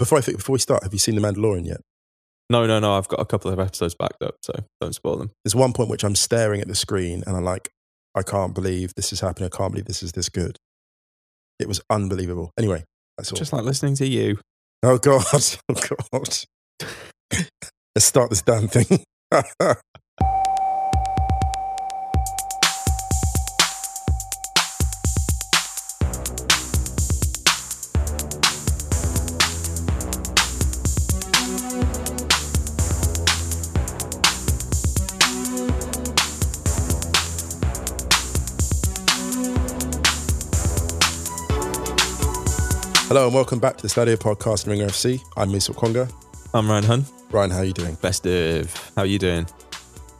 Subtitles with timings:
[0.00, 1.82] before I think, before we start, have you seen The Mandalorian yet?
[2.48, 2.96] No, no, no.
[2.96, 5.30] I've got a couple of episodes backed up, so don't spoil them.
[5.44, 7.70] There's one point which I'm staring at the screen and I'm like,
[8.14, 9.50] I can't believe this is happening.
[9.52, 10.56] I can't believe this is this good.
[11.60, 12.50] It was unbelievable.
[12.58, 12.82] Anyway,
[13.18, 13.36] that's all.
[13.36, 14.38] Just like listening to you.
[14.82, 15.22] oh God,
[15.68, 16.38] oh God.
[17.94, 19.04] Let's start this damn thing.
[43.10, 45.20] Hello and welcome back to the Stadio Podcast Ringer FC.
[45.36, 46.08] I'm Musa Okwonga.
[46.54, 47.04] I'm Ryan Hunn.
[47.32, 47.96] Ryan, how are you doing?
[47.96, 48.72] Festive.
[48.94, 49.48] How are you doing?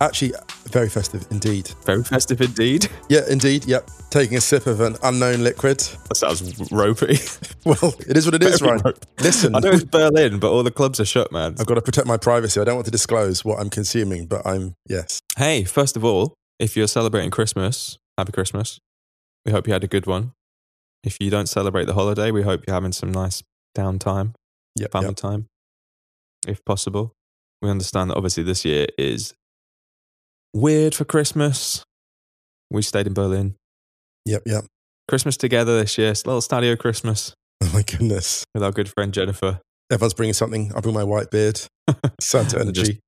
[0.00, 0.32] Actually,
[0.72, 1.70] very festive indeed.
[1.86, 2.88] Very festive indeed.
[3.08, 3.64] Yeah, indeed.
[3.66, 3.88] Yep.
[4.10, 5.78] Taking a sip of an unknown liquid.
[5.78, 7.18] That sounds ropey.
[7.64, 8.80] Well, it is what it is, Ryan.
[8.84, 9.06] rope.
[9.20, 11.54] Listen, I know it's Berlin, but all the clubs are shut, man.
[11.60, 12.60] I've got to protect my privacy.
[12.60, 15.20] I don't want to disclose what I'm consuming, but I'm, yes.
[15.38, 18.80] Hey, first of all, if you're celebrating Christmas, happy Christmas.
[19.47, 20.32] We hope you had a good one.
[21.05, 23.43] If you don't celebrate the holiday, we hope you're having some nice
[23.77, 24.34] downtime,
[24.77, 24.93] Yep.
[24.93, 25.17] family yep.
[25.17, 25.47] time,
[26.47, 27.12] if possible.
[27.62, 29.34] We understand that obviously this year is
[30.55, 31.83] weird for Christmas.
[32.71, 33.55] We stayed in Berlin.
[34.27, 34.43] Yep.
[34.47, 34.65] Yep.
[35.09, 36.11] Christmas together this year.
[36.11, 38.45] It's a little stadio Christmas Oh my goodness.
[38.55, 39.61] with our good friend Jennifer.
[39.91, 40.73] Everyone's bringing something.
[40.75, 41.61] I bring my white beard.
[42.21, 43.01] Santa energy.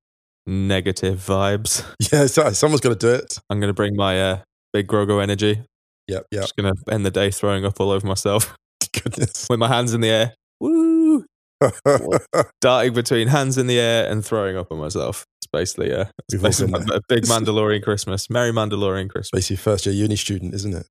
[0.45, 1.85] Negative vibes.
[2.11, 3.39] yeah, so, someone's got to do it.
[3.49, 4.39] I'm going to bring my uh,
[4.73, 5.61] big Grogu energy.
[6.07, 6.25] Yep.
[6.31, 6.41] Yep.
[6.41, 8.55] Just going to end the day throwing up all over myself
[9.03, 9.47] Goodness.
[9.49, 10.33] with my hands in the air.
[10.59, 11.25] Woo!
[12.61, 15.25] Darting between hands in the air and throwing up on myself.
[15.41, 18.29] It's basically, uh, it's basically a big Mandalorian Christmas.
[18.29, 19.29] Merry Mandalorian Christmas.
[19.31, 20.87] Basically, first year uni student, isn't it?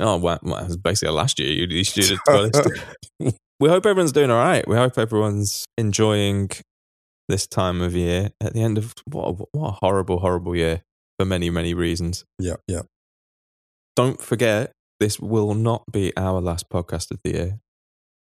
[0.00, 0.38] Oh, wow.
[0.42, 2.20] well, it was basically a last year uni student.
[2.26, 3.36] to be honest.
[3.60, 4.66] we hope everyone's doing all right.
[4.66, 6.50] We hope everyone's enjoying
[7.28, 10.82] this time of year at the end of what a, what a horrible, horrible year
[11.18, 12.24] for many, many reasons.
[12.38, 12.60] Yep.
[12.68, 12.86] Yep.
[13.94, 17.58] Don't forget, this will not be our last podcast of the year.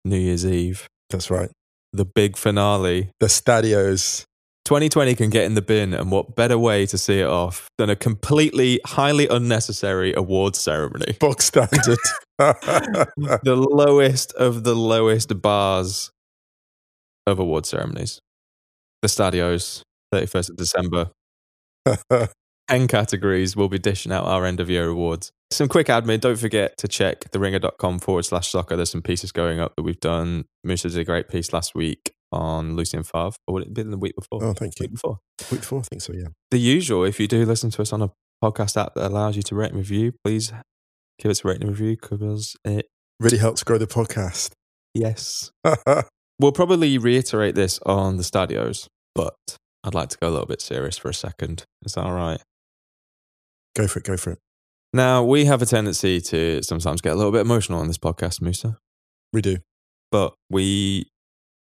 [0.04, 1.50] New Year's Eve, That's right.
[1.93, 3.10] the big finale.
[3.19, 4.25] The Stadios.
[4.66, 7.88] 2020 can get in the bin, and what better way to see it off than
[7.88, 11.16] a completely, highly unnecessary awards ceremony?
[11.21, 11.98] Box standard.
[12.38, 16.10] the lowest of the lowest bars
[17.27, 18.21] of award ceremonies.
[19.03, 21.10] The Stadios, 31st of December.
[22.69, 25.32] 10 categories we'll be dishing out our end of year awards.
[25.53, 26.21] Some quick admin.
[26.21, 28.75] Don't forget to check the theringer.com forward slash soccer.
[28.77, 30.44] There's some pieces going up that we've done.
[30.65, 33.91] Musa did a great piece last week on Lucien Favre, or would it have been
[33.93, 34.43] the week before?
[34.44, 34.84] oh, thank you.
[34.84, 35.19] week before.
[35.53, 36.27] Week four, I think so, yeah.
[36.50, 38.10] The usual, if you do listen to us on a
[38.43, 40.53] podcast app that allows you to rate and review, please
[41.21, 42.87] give us a rating and review because it,
[43.21, 44.50] Really helps grow the podcast.
[44.94, 45.50] yes.
[46.38, 49.33] We'll probably reiterate this on the stadios, but
[49.83, 51.65] I'd like to go a little bit serious for a second.
[51.87, 52.41] Is that all right?
[53.76, 54.38] Go for it, go for it.
[54.92, 58.41] Now, we have a tendency to sometimes get a little bit emotional on this podcast,
[58.41, 58.78] Musa,
[59.32, 59.59] We do.
[60.10, 61.06] but we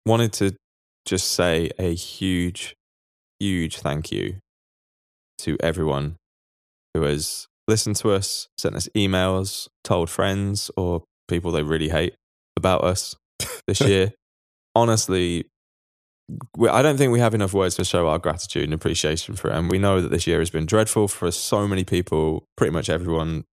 [0.07, 0.57] wanted to
[1.05, 2.75] just say a huge,
[3.39, 4.39] huge thank you
[5.39, 6.17] to everyone
[6.95, 12.15] who has listened to us, sent us emails, told friends or people they really hate
[12.57, 13.15] about us
[13.67, 14.13] this year.
[14.75, 15.45] Honestly,
[16.71, 19.56] I don't think we have enough words to show our gratitude and appreciation for it.
[19.56, 22.91] And we know that this year has been dreadful for so many people, pretty much
[22.91, 23.44] everyone.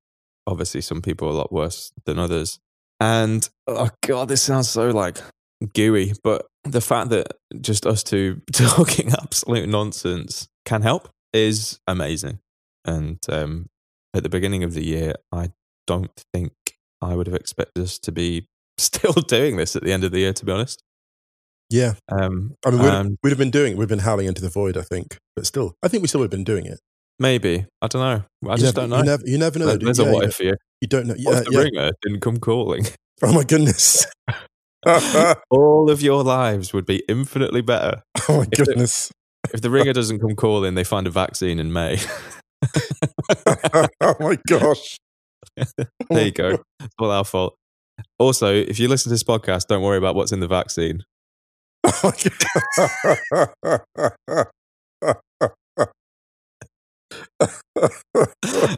[0.46, 2.59] Obviously, some people a lot worse than others.
[3.00, 5.18] And oh god, this sounds so like
[5.74, 7.28] gooey, but the fact that
[7.62, 12.40] just us two talking absolute nonsense can help is amazing.
[12.85, 13.68] And um,
[14.14, 15.52] at the beginning of the year, I
[15.88, 16.53] don't think
[17.02, 18.47] I would have expected us to be
[18.78, 20.34] still doing this at the end of the year.
[20.34, 20.81] To be honest,
[21.70, 21.94] Yeah.
[22.12, 23.78] um, I mean, we'd, um, we'd have been doing it.
[23.78, 25.18] We've been howling into the void, I think.
[25.36, 26.80] But still, I think we still would have been doing it.
[27.20, 28.24] maybe I don't know.
[28.50, 28.98] I You just never, don't know.
[28.98, 29.66] You never, you never know.
[29.68, 30.03] There- There's you?
[30.03, 30.56] a Yeah, what you, if for you.
[30.81, 31.16] you don't know.
[31.18, 31.59] Yeah, the yeah.
[31.59, 32.86] ringer didn't come calling?
[33.24, 34.06] Oh my goodness.
[35.50, 39.12] All of your lives would be infinitely better Oh, my If it- goodness.
[39.53, 40.76] if the ringer doesn't come calling.
[40.76, 41.97] They find a vaccine in May.
[44.02, 44.97] oh my gosh.
[46.09, 46.58] there you go.
[46.82, 47.56] It's all our fault.
[48.20, 51.03] Also, if you listen to this podcast, don't worry about what's in the vaccine.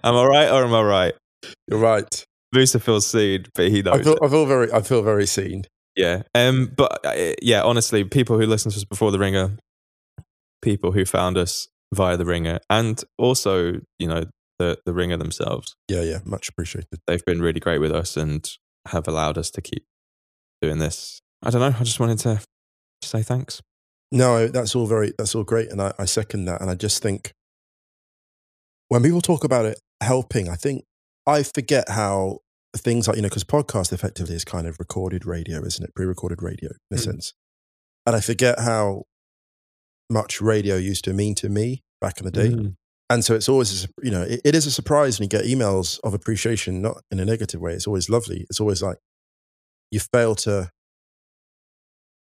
[0.04, 1.14] Am I right or am I right?
[1.68, 2.26] You're right.
[2.54, 4.04] Musa feels seen, but he I knows.
[4.04, 4.18] feel.
[4.22, 5.64] I feel very, I feel very seen.
[5.96, 6.24] Yeah.
[6.36, 6.72] Um.
[6.76, 9.58] But uh, yeah, honestly, people who listened to us before the ringer,
[10.62, 14.26] people who found us via the ringer, and also you know
[14.60, 17.00] the the ringer themselves, Yeah, yeah, much appreciated.
[17.06, 18.50] they've been really great with us and
[18.88, 19.84] have allowed us to keep
[20.62, 21.20] doing this.
[21.44, 21.76] I don't know.
[21.80, 22.40] I just wanted to
[23.02, 23.62] say thanks.
[24.12, 25.70] No, that's all very, that's all great.
[25.70, 26.62] And I, I second that.
[26.62, 27.34] And I just think
[28.88, 30.84] when people talk about it helping, I think
[31.26, 32.40] I forget how
[32.76, 35.94] things like, you know, because podcast effectively is kind of recorded radio, isn't it?
[35.96, 37.04] Pre recorded radio in a Mm.
[37.04, 37.34] sense.
[38.06, 39.04] And I forget how
[40.10, 42.50] much radio used to mean to me back in the day.
[42.50, 42.76] Mm.
[43.10, 45.46] And so it's always, a you know, it, it is a surprise when you get
[45.46, 47.74] emails of appreciation, not in a negative way.
[47.74, 48.46] It's always lovely.
[48.50, 48.98] It's always like
[49.92, 50.70] you fail to,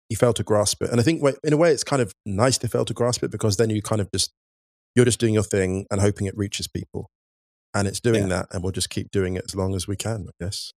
[0.10, 0.90] you fail to grasp it.
[0.90, 3.32] And I think in a way, it's kind of nice to fail to grasp it
[3.32, 4.32] because then you kind of just,
[4.96, 7.08] you're just doing your thing and hoping it reaches people.
[7.74, 8.48] And it's doing that.
[8.52, 10.72] And we'll just keep doing it as long as we can, I guess.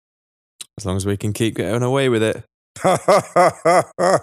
[0.78, 2.44] As long as we can keep getting away with it,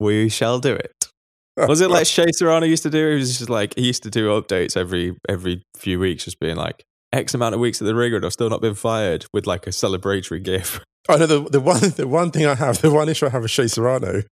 [0.00, 0.92] we shall do it.
[1.56, 3.10] Was it like Shea Serrano used to do?
[3.10, 6.56] He was just like he used to do updates every every few weeks, just being
[6.56, 9.46] like X amount of weeks at the rig, and I've still not been fired with
[9.46, 10.80] like a celebratory gif.
[11.08, 13.42] I know the, the one the one thing I have, the one issue I have
[13.42, 14.22] with Shea Serrano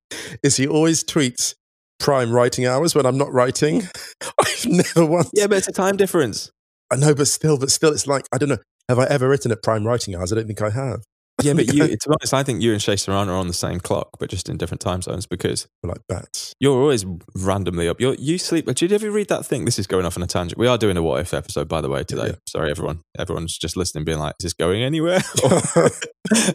[0.43, 1.55] is he always tweets
[1.99, 3.89] prime writing hours when I'm not writing.
[4.41, 6.51] I've never once Yeah, but it's a time difference.
[6.91, 8.59] I know, but still, but still, it's like I don't know.
[8.89, 10.33] Have I ever written at prime writing hours?
[10.33, 11.03] I don't think I have.
[11.45, 13.53] Yeah, but you, to be honest, I think you and Shea Serrano are on the
[13.55, 16.55] same clock, but just in different time zones because We're like bats.
[16.61, 17.05] you're always
[17.35, 18.01] randomly up.
[18.01, 18.67] You're, you sleep.
[18.67, 19.65] Did you ever read that thing?
[19.65, 20.59] This is going off on a tangent.
[20.59, 22.27] We are doing a what if episode, by the way, today.
[22.29, 22.35] Yeah.
[22.49, 23.01] Sorry, everyone.
[23.19, 25.21] Everyone's just listening, being like, is this going anywhere?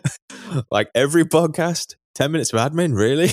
[0.72, 3.30] like every podcast, 10 minutes of admin, really?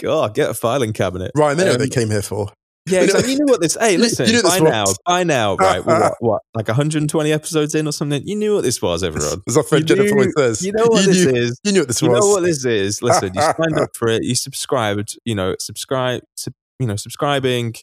[0.00, 1.32] God, get a filing cabinet.
[1.36, 2.48] right, I know what Um, they came here for.
[2.86, 3.32] Yeah, You exactly.
[3.32, 3.76] You know what this?
[3.80, 4.26] Hey, listen.
[4.26, 5.84] you knew this by now, was- by now, right?
[5.84, 8.22] what, what, like 120 episodes in or something?
[8.26, 9.42] You knew what this was, everyone.
[9.48, 10.62] As our friend You Jennifer knew- always says.
[10.62, 11.60] You know what you this knew, is.
[11.64, 12.16] You knew what this You was.
[12.18, 13.02] You know what this is.
[13.02, 14.22] Listen, you signed up for it.
[14.24, 15.18] You subscribed.
[15.24, 16.22] You know, subscribe.
[16.36, 17.74] Sub, you know, subscribing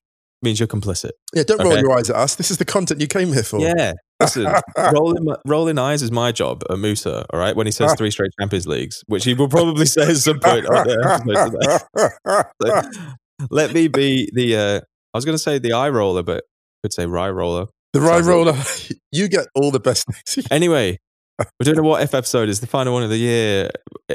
[0.44, 1.12] means you're complicit.
[1.36, 1.82] yeah, don't roll Okay.
[1.82, 2.36] your eyes at us.
[2.36, 3.60] This is the content you came here for.
[3.60, 3.94] Yeah.
[4.20, 4.48] Listen,
[4.94, 7.56] rolling, rolling eyes is my job at Musa, all right?
[7.56, 10.66] When he says three straight Champions Leagues, which he will probably say at some point
[10.68, 12.82] on the episode today.
[12.92, 14.82] So, let me be the, uh,
[15.14, 17.68] I was going to say the eye roller, but I could say rye roller.
[17.94, 18.58] the rye Sounds like- roller.
[19.14, 20.48] You get all the best things.
[20.50, 20.98] Anyway,
[21.60, 22.48] we don't know what if episode.
[22.48, 23.70] is the final one of the year.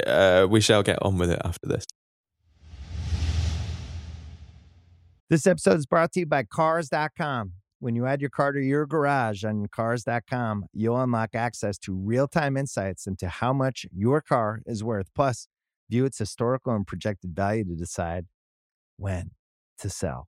[0.07, 1.85] Uh, we shall get on with it after this.
[5.29, 7.51] This episode is brought to you by Cars.com.
[7.79, 12.27] When you add your car to your garage on Cars.com, you'll unlock access to real
[12.27, 15.07] time insights into how much your car is worth.
[15.13, 15.47] Plus,
[15.91, 18.25] view its historical and projected value to decide
[18.97, 19.31] when
[19.79, 20.27] to sell.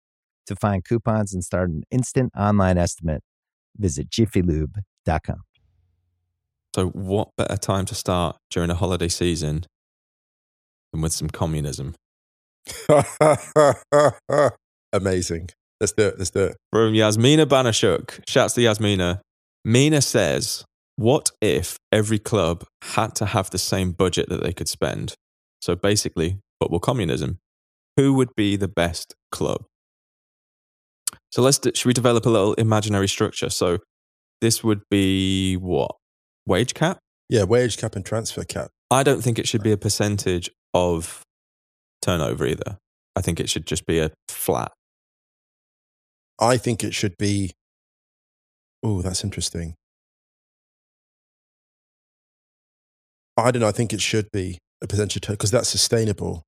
[0.47, 3.23] To find coupons and start an instant online estimate,
[3.77, 5.41] visit jiffylube.com.
[6.75, 9.65] So, what better time to start during a holiday season
[10.91, 11.95] than with some communism?
[14.93, 15.49] Amazing.
[15.79, 16.17] Let's do it.
[16.17, 16.57] Let's do it.
[16.71, 18.21] From Yasmina Banashuk.
[18.29, 19.19] Shouts to Yasmina.
[19.65, 20.63] Mina says,
[20.95, 25.15] What if every club had to have the same budget that they could spend?
[25.61, 27.39] So basically, football communism.
[27.97, 29.65] Who would be the best club?
[31.31, 33.49] So let's, do, should we develop a little imaginary structure?
[33.49, 33.79] So
[34.41, 35.95] this would be what?
[36.45, 36.99] Wage cap?
[37.29, 38.69] Yeah, wage cap and transfer cap.
[38.89, 41.21] I don't think it should be a percentage of
[42.01, 42.77] turnover either.
[43.15, 44.71] I think it should just be a flat.
[46.39, 47.51] I think it should be.
[48.83, 49.75] Oh, that's interesting.
[53.37, 53.67] I don't know.
[53.67, 56.43] I think it should be a percentage because that's sustainable.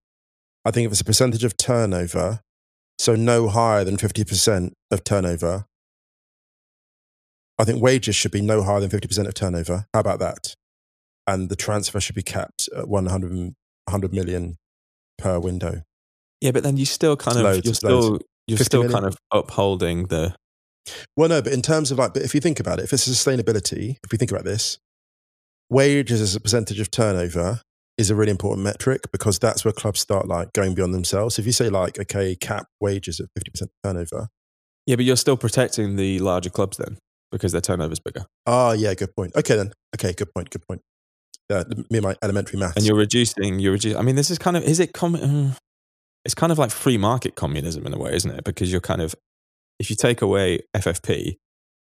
[0.66, 2.42] I think if it's a percentage of turnover,
[2.98, 5.66] so no higher than 50% of turnover,
[7.60, 9.86] I think wages should be no higher than 50% of turnover.
[9.94, 10.56] How about that?
[11.28, 14.58] And the transfer should be capped at 100, 100 million
[15.18, 15.84] per window.
[16.42, 18.94] Yeah, but then you still kind It's of loads, you're still you're still million?
[18.94, 20.36] kind of upholding the
[21.16, 23.08] Well, no, but in terms of like, but if you think about it, if it's
[23.08, 24.78] sustainability, if we think about this,
[25.70, 27.62] wages as a percentage of turnover,
[27.98, 31.38] is a really important metric because that's where clubs start like going beyond themselves.
[31.38, 34.30] If you say like, okay, cap wages at 50% turnover.
[34.86, 36.98] Yeah, but you're still protecting the larger clubs then
[37.32, 38.26] because their turnover's bigger.
[38.46, 39.36] Oh, yeah, good point.
[39.36, 39.74] Okay, then.
[39.96, 40.50] Okay, good point.
[40.50, 40.82] Good point.
[41.50, 42.76] Uh, me and my elementary maths.
[42.78, 43.98] And you're reducing, you're reducing.
[43.98, 45.54] I mean, this is kind of, is it, com- uh,
[46.26, 48.44] it's kind of like free market communism in a way, isn't it?
[48.44, 49.16] Because you're kind of,
[49.80, 51.36] if you take away FFP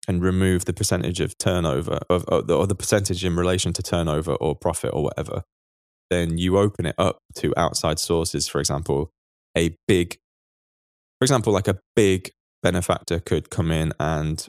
[0.07, 4.55] and remove the percentage of turnover of, or the percentage in relation to turnover or
[4.55, 5.43] profit or whatever,
[6.13, 8.48] then you open it up to outside sources.
[8.48, 9.10] For example,
[9.58, 10.17] a big,
[11.20, 14.48] for example, like a big benefactor could come in and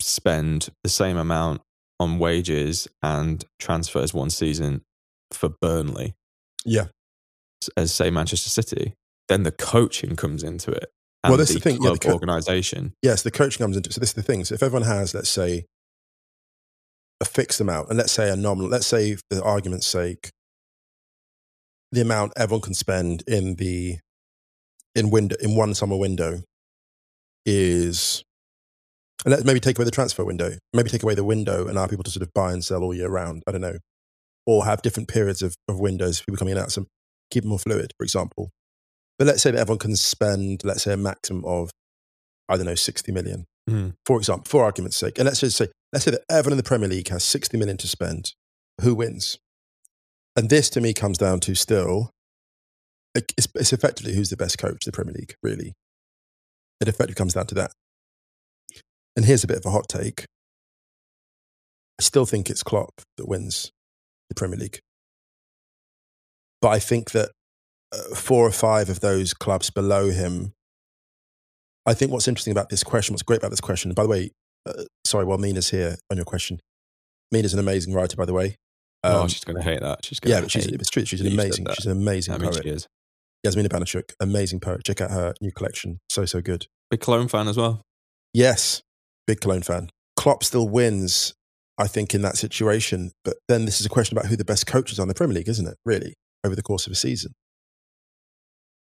[0.00, 1.62] spend the same amount
[1.98, 4.82] on wages and transfers one season
[5.32, 6.14] for Burnley.
[6.64, 6.86] Yeah.
[7.76, 8.94] As say Manchester City,
[9.28, 10.90] then the coaching comes into it.
[11.24, 12.92] And Well, that's the, the thing, yeah, club the co- organization.
[13.02, 13.94] Yes, the coaching comes into it.
[13.94, 14.44] So this is the thing.
[14.44, 15.64] So if everyone has, let's say,
[17.20, 20.30] a fixed amount, and let's say a nominal, let's say for the argument's sake,
[21.92, 23.98] the amount everyone can spend in the
[24.94, 26.42] in window in one summer window
[27.44, 28.22] is
[29.24, 30.52] and let's maybe take away the transfer window.
[30.72, 32.94] Maybe take away the window and allow people to sort of buy and sell all
[32.94, 33.42] year round.
[33.46, 33.78] I don't know.
[34.46, 36.70] Or have different periods of, of windows, people coming in and out.
[36.72, 36.86] So
[37.30, 38.50] keep it more fluid, for example.
[39.18, 41.70] But let's say that everyone can spend, let's say, a maximum of,
[42.48, 43.94] I don't know, 60 million, Mm.
[44.04, 45.18] for example, for argument's sake.
[45.18, 47.76] And let's just say, let's say that everyone in the Premier League has 60 million
[47.78, 48.32] to spend.
[48.82, 49.38] Who wins?
[50.36, 52.10] And this to me comes down to still,
[53.14, 55.72] it's, it's effectively who's the best coach in the Premier League, really.
[56.80, 57.72] It effectively comes down to that.
[59.16, 60.26] And here's a bit of a hot take.
[61.98, 63.70] I still think it's Klopp that wins
[64.28, 64.80] the Premier League.
[66.60, 67.30] But I think that
[67.92, 70.52] uh, four or five of those clubs below him,
[71.86, 74.30] I think what's interesting about this question, what's great about this question, by the way,
[74.66, 76.60] uh, sorry, while Mina's here on your question,
[77.32, 78.56] Mina's an amazing writer, by the way.
[79.06, 80.04] Oh, Um, she's going to hate that.
[80.04, 81.04] She's going yeah, but she's, it's true.
[81.04, 82.62] She's an that you said amazing, she's an amazing I mean, poet.
[82.62, 82.86] she is.
[83.44, 84.82] Yasmina Banashuk, amazing poet.
[84.84, 86.00] Check out her new collection.
[86.10, 86.66] So, so good.
[86.90, 87.82] Big Cologne fan as well.
[88.32, 88.82] Yes,
[89.26, 89.90] big Cologne fan.
[90.16, 91.34] Klopp still wins,
[91.78, 93.12] I think, in that situation.
[93.24, 95.34] But then this is a question about who the best coaches are in the Premier
[95.34, 95.76] League, isn't it?
[95.84, 97.32] Really, over the course of a season.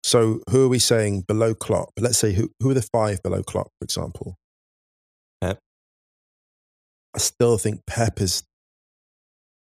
[0.03, 1.89] So who are we saying below Klopp?
[1.99, 4.35] Let's say who, who are the five below Klopp, for example?
[5.41, 5.57] Pep.
[7.15, 8.43] I still think Pep is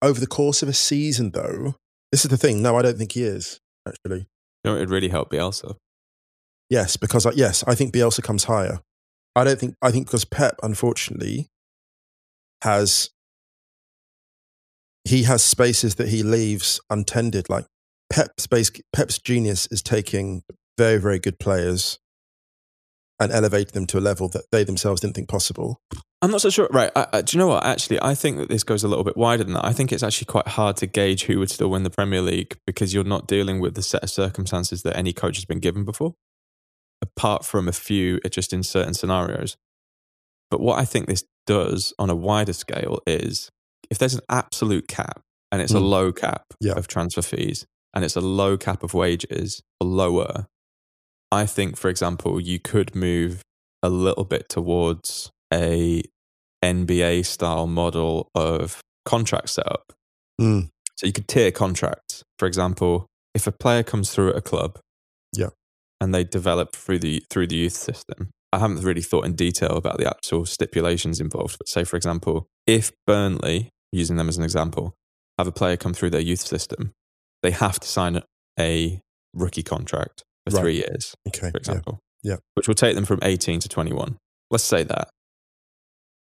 [0.03, 1.75] over the course of a season, though.
[2.13, 2.63] This is the thing.
[2.63, 4.27] No, I don't think he is, actually.
[4.65, 5.77] No, it'd really help Bielsa.
[6.71, 8.81] Yes, because I, yes, I think Bielsa comes higher.
[9.35, 11.49] I don't think I think because Pep, unfortunately,
[12.63, 13.11] has
[15.05, 17.49] he has spaces that he leaves untended.
[17.49, 17.67] Like
[18.11, 20.43] Pep's base, Pep's genius is taking
[20.77, 21.99] very very good players
[23.21, 25.81] and elevating them to a level that they themselves didn't think possible.
[26.21, 26.69] I'm not so sure.
[26.73, 26.91] Right.
[26.97, 27.65] I, I, do you know what?
[27.65, 29.65] Actually, I think that this goes a little bit wider than that.
[29.65, 32.57] I think it's actually quite hard to gauge who would still win the Premier League
[32.67, 35.85] because you're not dealing with the set of circumstances that any coach has been given
[35.85, 36.15] before,
[37.01, 39.57] apart from a few just in certain scenarios.
[40.51, 43.51] But what I think this does on a wider scale is
[43.89, 45.21] if there's an absolute cap
[45.53, 45.89] and it's a Mm.
[45.89, 46.73] low cap Yeah.
[46.73, 50.47] of transfer fees and it's a low cap of wages or lower,
[51.31, 53.43] I think, for example, you could move
[53.85, 56.03] a little bit towards a
[56.65, 59.93] NBA style model of contract setup.
[60.41, 60.69] Mm.
[60.97, 62.23] So you could tier contracts.
[62.39, 64.79] For example, if a player comes through at a club,
[65.33, 65.51] Yeah.
[66.01, 68.31] and they develop through the through the youth system.
[68.53, 72.47] I haven't really thought in detail about the actual stipulations involved, but say for example,
[72.67, 74.95] if Burnley, using them as an example,
[75.39, 76.93] have a player come through their youth system,
[77.43, 78.23] they have to sign
[78.59, 79.01] a
[79.35, 80.61] rookie contract for Right.
[80.63, 82.01] three years Okay, for example.
[82.23, 82.37] Yeah.
[82.55, 84.17] Which will take them from 18 to 21.
[84.51, 85.11] Let's say that.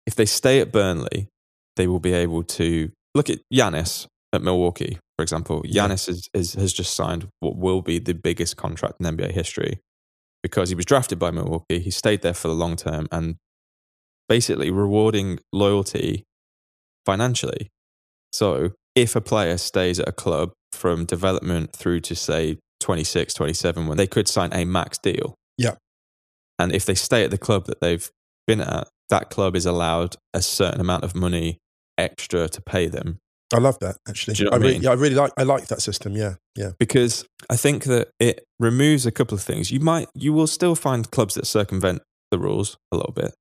[0.09, 1.29] If they stay at Burnley,
[1.77, 5.61] they will be able to look at Giannis at Milwaukee, for example.
[5.67, 5.87] Yeah.
[5.87, 9.81] Giannis is, is, has just signed what will be the biggest contract in NBA history
[10.43, 11.79] because he was drafted by Milwaukee.
[11.81, 13.37] He stayed there for the long term and
[14.31, 16.25] basically rewarding loyalty
[17.05, 17.69] financially.
[18.33, 23.87] So if a player stays at a club from development through to say 26, 27,
[23.87, 25.35] when they could sign a max deal.
[25.59, 25.75] Yeah.
[26.59, 28.11] And if they stay at the club that they've
[28.47, 31.59] been at, that club is allowed a certain amount of money
[31.97, 33.19] extra to pay them.
[33.53, 34.37] I love that actually.
[34.37, 34.83] You know I I really, mean?
[34.83, 36.15] yeah, I really like I like that system.
[36.15, 36.73] Yeah, yeah.
[36.79, 39.71] Because I think that it removes a couple of things.
[39.71, 43.35] You might you will still find clubs that circumvent the rules a little bit.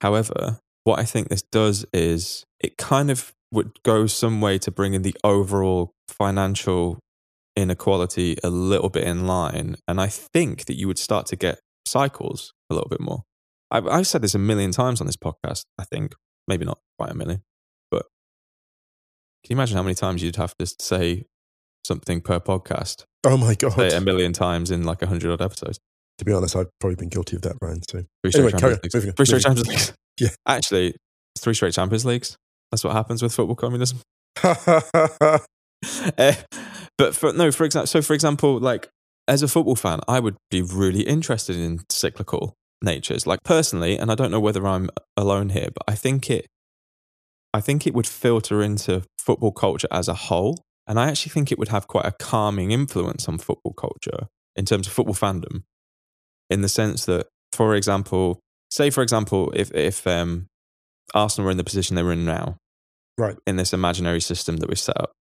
[0.00, 4.70] However, what I think this does is it kind of would go some way to
[4.70, 6.98] bringing the overall financial
[7.56, 9.76] inequality a little bit in line.
[9.88, 13.22] And I think that you would start to get cycles a little bit more.
[13.70, 16.14] I've, I've said this a million times on this podcast, I think.
[16.48, 17.42] Maybe not quite a million.
[17.90, 18.06] But
[19.44, 21.24] can you imagine how many times you'd have to say
[21.84, 23.72] something per podcast, Oh my god!
[23.72, 25.78] say it a million times in like a hundred odd episodes.
[26.18, 27.80] to be honest, I've probably been guilty of that, Brian.
[27.82, 29.14] So Three Anyway, straight on, Champions Leagues.
[29.16, 29.42] Three straight.
[29.42, 29.92] Champions Leagues.
[30.20, 30.28] Yeah.
[30.46, 30.94] Actually,
[31.38, 32.36] three straight Champions Leagues.
[32.70, 33.98] That's what happens with football communism.
[36.18, 36.34] Eh,
[36.98, 38.88] but for no, for example, so for example, like
[39.28, 43.26] as a football fan, I would be really interested in cyclical natures.
[43.26, 46.46] Like personally, and I don't know whether I'm alone here, but I think it,
[47.54, 51.50] I think it would filter into football culture as a whole, and I actually think
[51.50, 55.62] it would have quite a calming influence on football culture in terms of football fandom,
[56.50, 58.40] in the sense that, for example,
[58.70, 60.46] say for example, if if um,
[61.14, 62.56] Arsenal were in the position they were in now,
[63.18, 63.36] Right.
[63.46, 65.12] in this imaginary system that we set up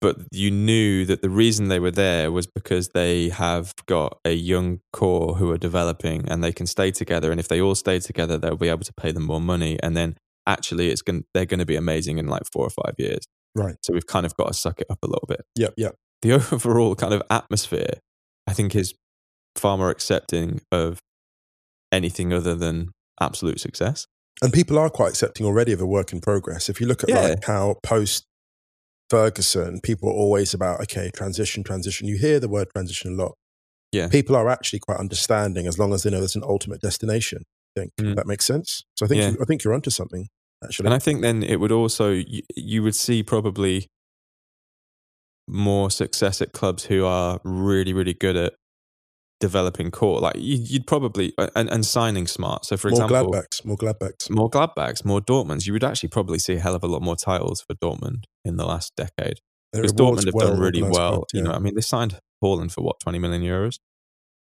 [0.00, 4.32] but you knew that the reason they were there was because they have got a
[4.32, 7.98] young core who are developing and they can stay together and if they all stay
[8.00, 10.16] together they'll be able to pay them more money and then
[10.46, 13.20] actually it's going they're going to be amazing in like 4 or 5 years
[13.54, 13.76] Right.
[13.82, 15.94] so we've kind of got to suck it up a little bit yep, yep.
[16.22, 17.94] the overall kind of atmosphere
[18.46, 18.94] i think is
[19.56, 20.98] far more accepting of
[21.92, 22.90] anything other than
[23.20, 24.06] absolute success
[24.42, 26.68] And people are quite accepting already of a work in progress.
[26.70, 27.20] If you look at Yeah.
[27.20, 28.24] like how post
[29.10, 32.06] Ferguson, people are always about okay, transition, transition.
[32.06, 33.34] You hear the word transition a lot.
[33.92, 34.06] Yeah.
[34.08, 37.42] people are actually quite understanding as long as they know there's an ultimate destination.
[37.76, 38.14] I think Mm.
[38.14, 38.84] that makes sense.
[38.96, 39.30] So I think Yeah.
[39.30, 40.28] you, I think you're onto something.
[40.62, 43.88] Actually, And I think then it would also, you, you would see probably
[45.48, 48.54] more success at clubs who are really, really good at
[49.40, 50.20] developing core.
[50.20, 52.66] Like you, you'd probably, and, and signing smart.
[52.66, 54.30] So for more example, Gladbachs, more Gladbachs.
[54.30, 57.16] more Gladbachs, more Dortmunds, you would actually probably see a hell of a lot more
[57.16, 59.40] titles for Dortmund in the last decade.
[59.72, 60.90] Their Because Dortmund have well done really well.
[61.18, 63.78] club, You know, I mean, they signed Haaland for what, 20 million euros?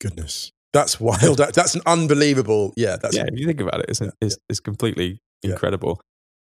[0.01, 1.37] Goodness, that's wild.
[1.37, 2.73] That's an unbelievable.
[2.77, 5.51] Yeah, that's yeah, if you think about it, it's, Yeah, it's, it's completely Yeah.
[5.51, 6.01] incredible.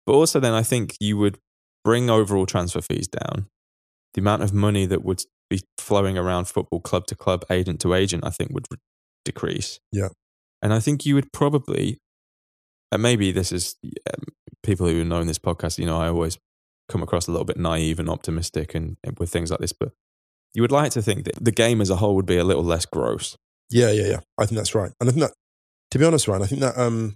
[0.06, 1.38] But also, then I think you would
[1.84, 3.48] bring overall transfer fees down.
[4.14, 7.94] The amount of money that would be flowing around football club to club, agent to
[7.94, 8.78] agent, I think would re-
[9.26, 9.80] decrease.
[9.92, 10.10] Yeah.
[10.62, 12.00] And I think you would probably,
[12.92, 13.76] and maybe this is
[14.14, 14.24] um,
[14.64, 16.38] people who know in this podcast, you know, I always
[16.90, 19.92] come across a little bit naive and optimistic and, and with things like this, but
[20.54, 22.64] you would like to think that the game as a whole would be a little
[22.64, 23.38] less gross.
[23.70, 24.20] Yeah, yeah, yeah.
[24.38, 24.92] I think that's right.
[25.00, 25.34] And I think that,
[25.92, 27.16] to be honest, Ryan, I think that um,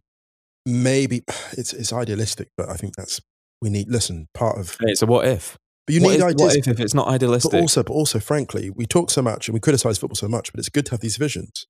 [0.65, 1.23] maybe
[1.57, 3.19] it's it's idealistic, but I think that's
[3.61, 3.89] we need.
[3.89, 5.57] Listen, part of Hey, so what if?
[5.85, 6.41] but you what need if, ideas.
[6.41, 7.51] what if, if it's not idealistic?
[7.51, 10.53] But also, but also, frankly, we talk so much and we criticize football so much,
[10.53, 11.65] but it's good to have these visions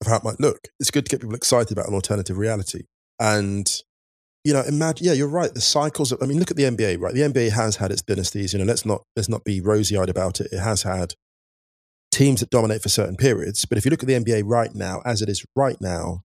[0.00, 0.68] of how it might look.
[0.78, 2.84] It's good to get people excited about an alternative reality.
[3.18, 3.70] And,
[4.44, 5.52] you know, imagine, yeah, you're right.
[5.52, 7.14] The cycles of, I mean, look at the NBA, right?
[7.14, 8.52] The NBA has had its dynasties.
[8.52, 10.48] You know, let's not, let's not be rosy eyed about it.
[10.52, 11.14] It has had
[12.10, 13.64] teams that dominate for certain periods.
[13.66, 16.22] But if you look at the NBA right now, as it is right now,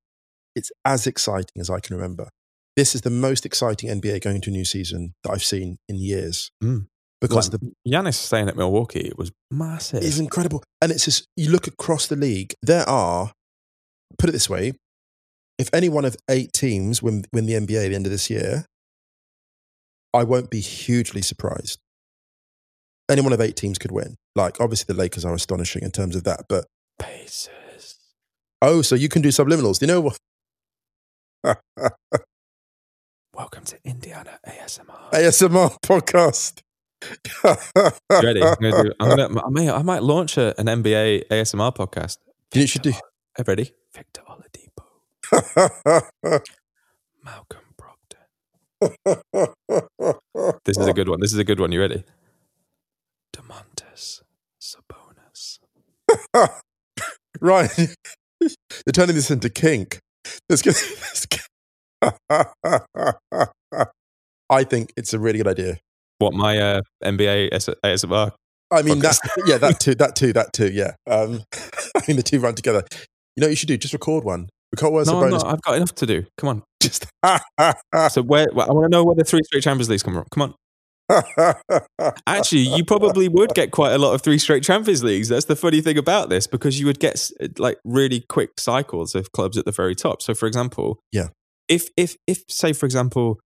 [0.56, 2.30] it's as exciting as I can remember.
[2.76, 5.96] This is the most exciting NBA going into a new season that I've seen in
[5.98, 6.52] years.
[6.64, 6.88] Mm.
[7.22, 10.04] Because Like, the Giannis staying at Milwaukee it was massive.
[10.04, 10.64] is incredible.
[10.82, 13.32] And it's just, you look across the league, there are,
[14.18, 14.74] put it this way,
[15.58, 18.30] if any one of eight teams win, win the NBA at the end of this
[18.30, 18.66] year,
[20.14, 21.80] I won't be hugely surprised.
[23.10, 24.16] Any one of eight teams could win.
[24.36, 26.46] Like, obviously, the Lakers are astonishing in terms of that.
[26.50, 26.66] But,
[27.00, 27.96] Pacers.
[28.62, 29.80] oh, so you can do subliminals.
[29.80, 30.18] Do you know what?
[33.34, 35.12] Welcome to Indiana ASMR.
[35.12, 36.62] ASMR podcast.
[38.24, 38.42] Ready?
[38.42, 42.18] I'm gonna do, I'm gonna, I, may, I might launch a, an NBA ASMR podcast.
[42.54, 42.94] You you should do?
[43.38, 43.72] Uh, ready?
[43.94, 44.25] Victor Oladipo,
[47.24, 48.28] Malcolm Brogdon.
[50.66, 51.20] This is a good one.
[51.22, 51.72] This is a good one.
[51.72, 52.04] You ready?
[53.36, 54.22] Domantas
[54.62, 55.60] Sabonis.
[57.42, 57.96] right.
[58.40, 60.00] You're turning this into kink.
[60.50, 60.76] Let's get.
[61.02, 61.42] Let's get
[64.50, 65.78] I think it's a really good idea.
[66.20, 68.32] What my uh, NBA AS- ASMR?
[68.72, 70.94] I mean, that, yeah, that too, that too, that too, yeah.
[71.08, 71.44] Um,
[71.96, 72.84] I mean, the two run together.
[73.36, 73.78] You know what you should do?
[73.78, 74.50] Just record one.
[74.76, 75.44] Record words No, bonus.
[75.44, 75.54] not.
[75.54, 76.26] I've got enough to do.
[76.38, 76.64] Come on.
[76.82, 77.06] Just.
[78.12, 78.48] So where?
[78.52, 80.26] I want to know where the three straight Champions Leagues come from.
[80.32, 80.56] Come on.
[82.28, 85.30] Actually, you probably would get quite a lot of three straight Champions Leagues.
[85.30, 89.32] That's the funny thing about this because you would get like really quick cycles of
[89.32, 90.22] clubs at the very top.
[90.22, 91.28] So, for example, Yeah.
[91.68, 93.40] if if if say for example,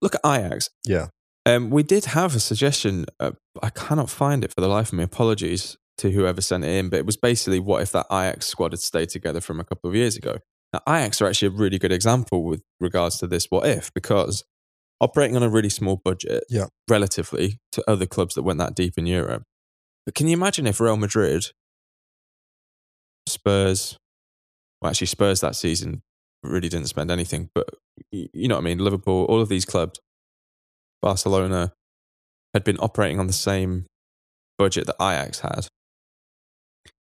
[0.00, 0.70] look at Ajax.
[0.86, 1.08] Yeah.
[1.46, 3.04] Um, we did have a suggestion.
[3.20, 3.32] Uh,
[3.62, 5.04] I cannot find it for the life of me.
[5.04, 8.72] Apologies to whoever sent it in, but it was basically what if that Ajax squad
[8.72, 10.38] had stayed together from a couple of years ago.
[10.72, 14.42] Now, Ajax are actually a really good example with regards to this what if because
[15.00, 16.66] operating on a really small budget, Yeah.
[16.88, 19.44] relatively to other clubs that went that deep in Europe.
[20.04, 21.46] But can you imagine if Real Madrid,
[23.28, 23.96] Spurs,
[24.80, 26.02] well, actually Spurs that season
[26.42, 27.68] really didn't spend anything, but
[28.10, 28.78] you know what I mean?
[28.78, 29.98] Liverpool, all of these clubs,
[31.00, 31.72] Barcelona,
[32.52, 33.86] had been operating on the same
[34.58, 35.68] budget that Ajax had,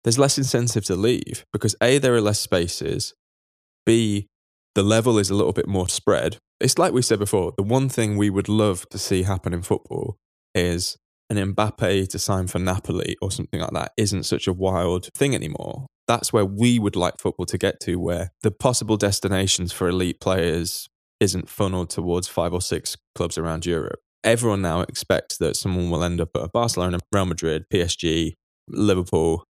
[0.04, 3.14] there's less incentive to leave because A, there are less spaces,
[3.86, 4.28] B,
[4.76, 6.38] the level is a little bit more spread.
[6.60, 9.62] It's like we said before, the one thing we would love to see happen in
[9.62, 10.18] football
[10.54, 10.98] is
[11.30, 15.36] an Mbappe to sign for Napoli or something like that isn't such a wild thing
[15.36, 15.86] anymore.
[16.08, 20.20] That's where we would like football to get to, where the possible destinations for elite
[20.20, 24.00] players isn't funneled towards five or six clubs around Europe.
[24.24, 28.34] Everyone now expects that someone will end up at Barcelona, Real Madrid, PSG,
[28.68, 29.44] Liverpool,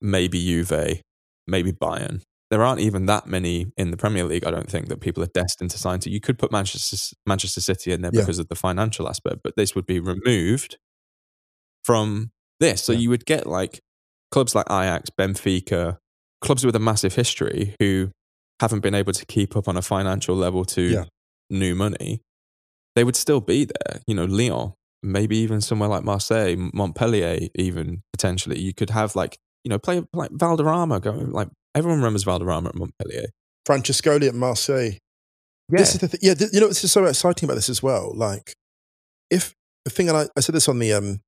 [0.00, 1.00] maybe Juve,
[1.46, 2.22] maybe Bayern.
[2.50, 5.26] There aren't even that many in the Premier League, I don't think, that people are
[5.34, 6.10] destined to sign to.
[6.10, 8.22] You could put Manchester, Manchester City in there Yeah.
[8.22, 10.78] because of the financial aspect, but this would be removed
[11.84, 12.30] from
[12.60, 12.82] this.
[12.84, 12.98] So Yeah.
[13.00, 13.80] you would get like
[14.30, 15.98] clubs like Ajax, Benfica,
[16.40, 18.10] clubs with a massive history who
[18.60, 21.04] haven't been able to keep up on a financial level to Yeah.
[21.50, 22.20] new money.
[22.94, 24.00] They would still be there.
[24.06, 28.58] You know, Lyon, maybe even somewhere like Marseille, Montpellier, even potentially.
[28.58, 32.74] You could have like, you know, play like Valderrama going like everyone remembers Valderrama at
[32.74, 33.26] Montpellier.
[33.68, 34.92] Francescoli at Marseille.
[35.68, 36.20] This is the thing.
[36.22, 38.12] Yeah, th- you know, this is so exciting about this as well.
[38.14, 38.54] Like,
[39.30, 41.20] if the thing, and I, I said this on the um,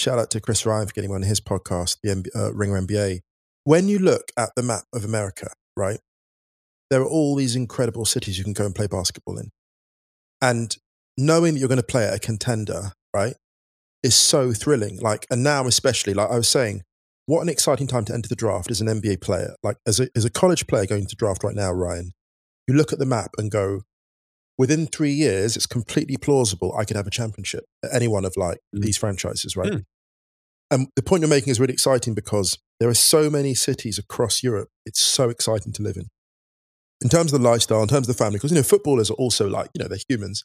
[0.00, 3.20] shout out to Chris Ryan for getting on his podcast, the MB, uh, Ringer NBA.
[3.64, 6.00] When you look at the map of America, right,
[6.90, 9.50] there are all these incredible cities you can go and play basketball in,
[10.40, 10.74] and
[11.18, 13.34] knowing that you're going to play at a contender, right,
[14.02, 14.98] is so thrilling.
[14.98, 16.82] Like, and now especially, like I was saying,
[17.26, 19.54] what an exciting time to enter the draft as an NBA player.
[19.62, 22.12] Like, as a as a college player going to draft right now, Ryan
[22.66, 23.82] you look at the map and go,
[24.56, 28.36] within three years, it's completely plausible I could have a championship at any one of
[28.36, 28.82] like Mm.
[28.82, 29.72] these franchises, right?
[29.72, 29.84] Mm.
[30.70, 34.42] And the point you're making is really exciting because there are so many cities across
[34.42, 34.70] Europe.
[34.86, 36.08] It's so exciting to live in.
[37.00, 39.14] In terms of the lifestyle, in terms of the family, because you know, footballers are
[39.14, 40.44] also like, you know, they're humans.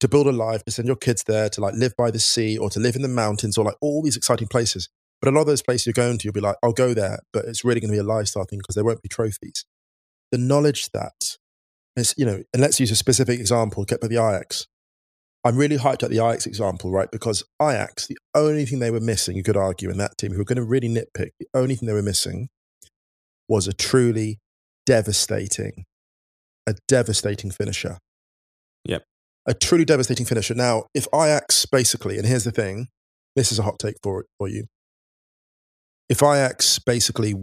[0.00, 2.58] To build a life, to send your kids there, to like live by the sea
[2.58, 4.88] or to live in the mountains or like all these exciting places.
[5.22, 7.20] But a lot of those places you're going to, you'll be like, I'll go there,
[7.32, 9.64] but it's really going to be a lifestyle thing because there won't be trophies
[10.32, 11.36] the knowledge that,
[11.94, 14.66] it's, you know, and let's use a specific example, get by the Ajax.
[15.44, 17.10] I'm really hyped at the Ajax example, right?
[17.10, 20.38] Because Ajax, the only thing they were missing, you could argue, in that team, who
[20.38, 22.48] were going to really nitpick, the only thing they were missing
[23.48, 24.38] was a truly
[24.86, 25.84] devastating,
[26.66, 27.98] a devastating finisher.
[28.86, 29.04] Yep.
[29.46, 30.54] A truly devastating finisher.
[30.54, 32.88] Now, if Ajax basically, and here's the thing,
[33.36, 34.66] this is a hot take for for you.
[36.08, 37.34] If Ajax basically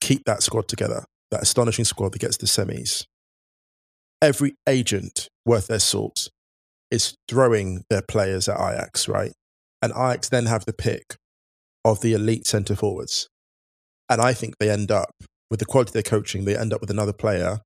[0.00, 3.04] keep that squad together, that astonishing squad that gets the semis,
[4.22, 6.28] every agent worth their salt
[6.90, 9.32] is throwing their players at Ajax, right?
[9.82, 11.16] And Ajax then have the pick
[11.84, 13.28] of the elite centre forwards.
[14.08, 15.10] And I think they end up,
[15.50, 17.58] with the quality of their coaching, they end up with another player.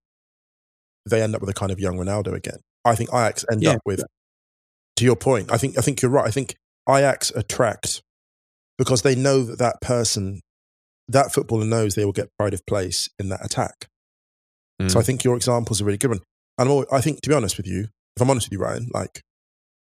[1.08, 2.58] They end up with a kind of young Ronaldo again.
[2.84, 3.72] I think Ajax end Yeah.
[3.72, 4.02] up with,
[4.96, 6.26] to your point, I think, I think you're right.
[6.26, 6.54] I think
[6.88, 8.00] Ajax attract
[8.80, 10.40] because they know that that person,
[11.06, 13.86] that footballer knows they will get pride of place in that attack.
[14.88, 15.06] So I Mm.
[15.06, 16.20] think your example is a really good one.
[16.56, 18.64] And I'm al- I think, to be honest with you, if I'm honest with you,
[18.64, 19.20] Ryan, like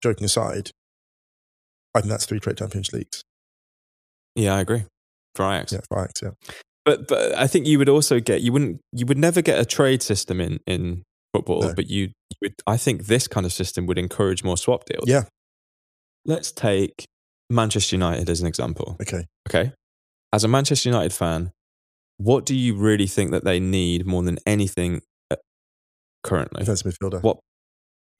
[0.01, 0.71] joking aside,
[1.93, 3.23] I think that's three straight Champions Leagues.
[4.35, 4.85] yeah, I agree.
[5.35, 5.73] For Ajax.
[5.73, 6.31] Yeah, for Ajax, yeah.
[6.85, 9.65] But but I think you would also get you wouldn't you would never get a
[9.65, 11.73] trade system in in football, No.
[11.75, 15.07] but you, you would I think this kind of system would encourage more swap deals.
[15.07, 15.25] Yeah.
[16.25, 17.05] Let's take
[17.49, 18.97] Manchester United as an example.
[19.01, 19.25] Okay.
[19.49, 19.73] Okay.
[20.31, 21.51] As a Manchester United fan,
[22.17, 25.37] what do you really think that they need more than anything uh,
[26.23, 26.59] currently?
[26.59, 27.39] Defensive midfielder What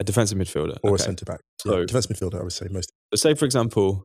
[0.00, 1.40] a defensive midfielder or a centre back.
[1.60, 2.90] So- yeah, defensive midfielder, I would say most.
[3.14, 4.04] Say for example,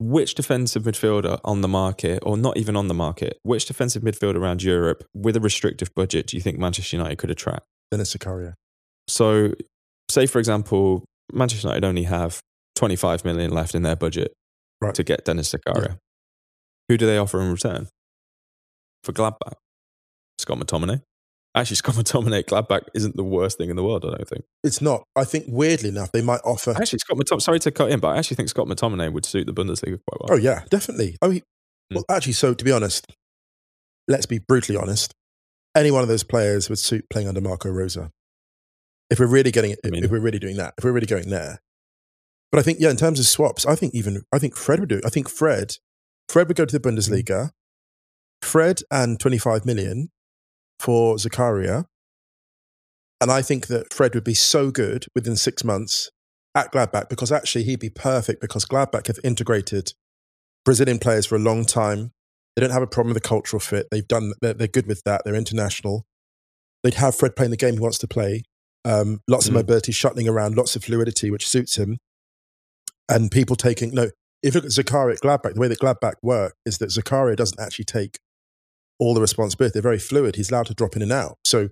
[0.00, 4.36] which defensive midfielder on the market, or not even on the market, which defensive midfielder
[4.36, 7.64] around Europe with a restrictive budget do you think Manchester United could attract?
[7.90, 8.54] Denis Zakaria.
[9.06, 9.54] So,
[10.10, 12.40] say for example, Manchester United only have
[12.76, 14.32] 25 million left in their budget
[14.80, 14.94] Right.
[14.94, 15.98] to get Denis Zakaria.
[16.88, 17.88] Who do they offer in return?
[19.04, 19.54] For Gladbach,
[20.38, 21.02] Scott McTominay.
[21.54, 24.44] Actually, Scott McTominay Gladbach isn't the worst thing in the world, I don't think.
[24.64, 25.04] It's not.
[25.16, 26.72] I think weirdly enough, they might offer.
[26.72, 29.46] Actually, Scott McTominay, sorry to cut in, but I actually think Scott McTominay would suit
[29.46, 30.28] the Bundesliga quite well.
[30.32, 31.16] Oh yeah, definitely.
[31.22, 31.42] I mean,
[31.90, 31.96] Hmm.
[31.96, 33.06] well, actually, so to be honest,
[34.08, 35.12] let's be brutally honest.
[35.76, 37.98] Any one of those players would suit playing under Marco Rose.
[39.10, 41.06] If we're really getting it, I mean- if we're really doing that, if we're really
[41.06, 41.60] going there.
[42.54, 44.88] But I think, yeah, in terms of swaps, I think even I think Fred would
[44.88, 45.00] do.
[45.04, 45.78] I think Fred,
[46.28, 47.50] Fred would go to the Bundesliga.
[48.42, 50.10] Fred and twenty five million
[50.78, 51.86] for Zakaria,
[53.20, 56.12] and I think that Fred would be so good within six months
[56.54, 59.92] at Gladbach because actually he'd be perfect because Gladbach have integrated
[60.64, 62.12] Brazilian players for a long time.
[62.54, 63.88] They don't have a problem with the cultural fit.
[63.90, 64.32] They've done.
[64.40, 65.22] They're, they're good with that.
[65.24, 66.06] They're international.
[66.84, 68.44] They'd have Fred playing the game he wants to play.
[68.84, 69.56] Um, lots of Mm.
[69.56, 71.98] mobility, shuttling around, lots of fluidity, which suits him.
[73.08, 74.10] And people taking no.
[74.42, 77.36] if you look at Zakaria at Gladbach, the way that Gladbach work is that Zakaria
[77.36, 78.18] doesn't actually take
[78.98, 79.72] all the responsibility.
[79.74, 80.36] They're very fluid.
[80.36, 81.36] He's allowed to drop in and out.
[81.44, 81.68] So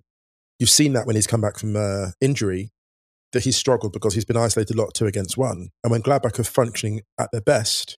[0.58, 2.70] you've seen that when he's come back from uh, injury,
[3.32, 5.70] that he's struggled because he's been isolated a lot two against one.
[5.82, 7.96] And when Gladbach are functioning at their best,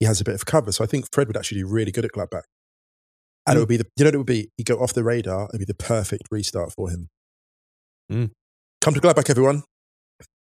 [0.00, 0.72] he has a bit of cover.
[0.72, 2.42] So I think Fred would actually do really good at Gladbach.
[3.46, 5.04] And it would be the, you know, what it would be, he'd go off the
[5.04, 5.48] radar.
[5.48, 7.08] It'd be the perfect restart for him.
[8.10, 8.30] Mm.
[8.80, 9.64] Come to Gladbach, everyone.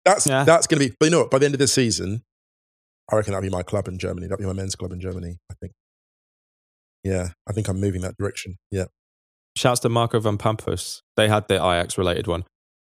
[0.06, 0.44] That's, Yeah.
[0.44, 1.32] that's going to be, but you know what?
[1.32, 2.22] By the end of this season,
[3.12, 4.28] I reckon that'll be my club in Germany.
[4.28, 5.74] That'll be my men's club in Germany, I think.
[7.04, 8.58] Yeah, I think I'm moving that direction.
[8.72, 8.86] Yeah.
[9.58, 11.02] Shouts to Marco van Pampus.
[11.16, 12.44] They had the Ajax related one.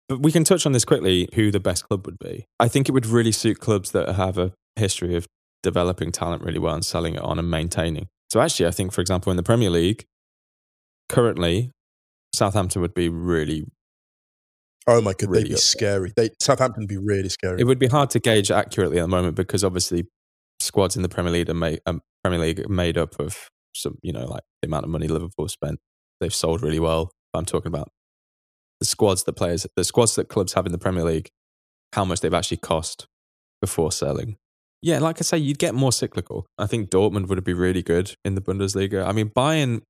[0.09, 2.45] But we can touch on this quickly who the best club would be.
[2.59, 5.27] I think it would really suit clubs that have a history of
[5.63, 8.07] developing talent really well and selling it on and maintaining.
[8.31, 10.05] So, actually, I think, for example, in the Premier League,
[11.09, 11.71] currently,
[12.33, 13.65] Southampton would be really,
[14.87, 16.13] Oh my god, Really they'd be scary.
[16.15, 17.59] They, Southampton would be really scary.
[17.59, 20.05] it would be hard to gauge accurately at the moment because obviously
[20.59, 23.37] squads in the Premier League are made, um, Premier League are made up of
[23.75, 25.79] some, you know, like the amount of money Liverpool spent.
[26.19, 27.11] They've sold really well.
[27.33, 27.89] I'm talking about
[28.79, 31.29] the squads that players, the squads that clubs have in the Premier League,
[31.93, 33.07] how much they've actually cost
[33.61, 34.37] before selling.
[34.81, 36.45] Yeah, like I say, you'd get more cyclical.
[36.57, 39.05] I think Dortmund would be really good in the Bundesliga.
[39.05, 39.81] I mean, Bayern,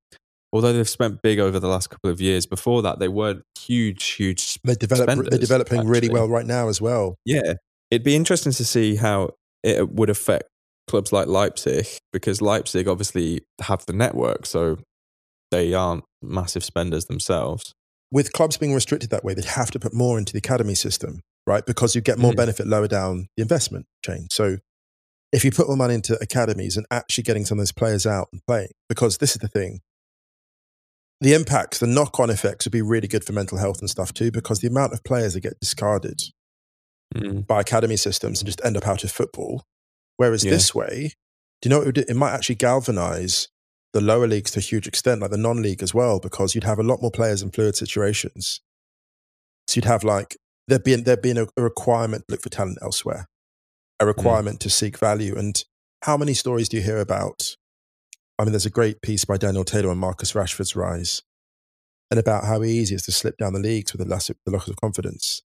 [0.53, 4.03] although they've spent big over the last couple of years, before that they weren't huge,
[4.12, 4.57] huge.
[4.63, 7.15] they're, develop, they're developing really well right now as well.
[7.25, 7.53] Yeah,
[7.91, 9.31] it'd be interesting to see how
[9.63, 10.45] it would affect
[10.88, 14.77] clubs like Leipzig because Leipzig obviously have the network, so
[15.51, 17.73] they aren't massive spenders themselves.
[18.12, 21.19] With clubs being restricted that way, they'd have to put more into the academy system,
[21.45, 21.65] right?
[21.65, 22.38] Because you get more Mm.
[22.38, 24.27] benefit lower down the investment chain.
[24.31, 24.57] So
[25.33, 28.29] if you put more money into academies and actually getting some of those players out
[28.31, 29.81] and playing, because this is the thing.
[31.21, 34.13] The impacts, the knock on effects would be really good for mental health and stuff
[34.13, 36.21] too, because the amount of players that get discarded
[37.15, 37.47] Mm.
[37.47, 39.63] by academy systems and just end up out of football.
[40.17, 40.51] Whereas Yeah.
[40.51, 41.13] this way,
[41.62, 42.10] do you know what it would?
[42.10, 43.47] It might actually galvanize
[43.93, 46.65] the lower leagues to a huge extent, like the non league as well, because you'd
[46.65, 48.60] have a lot more players in fluid situations.
[49.67, 52.77] So you'd have like, there'd be, there'd be a, a requirement to look for talent
[52.82, 53.25] elsewhere,
[53.99, 55.38] a requirement to seek value.
[55.38, 55.63] And
[56.03, 57.56] how many stories do you hear about?
[58.39, 61.23] I mean, there's a great piece by Daniel Taylor on Marcus Rashford's rise
[62.12, 64.38] and about how easy it is to slip down the leagues with the loss of,
[64.45, 65.41] the loss of confidence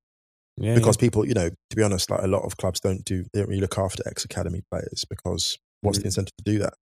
[0.58, 3.24] Yeah, because people, you know, to be honest, like a lot of clubs don't do,
[3.32, 6.02] they don't really look after ex academy players because what's Mm.
[6.02, 6.74] the incentive to do that?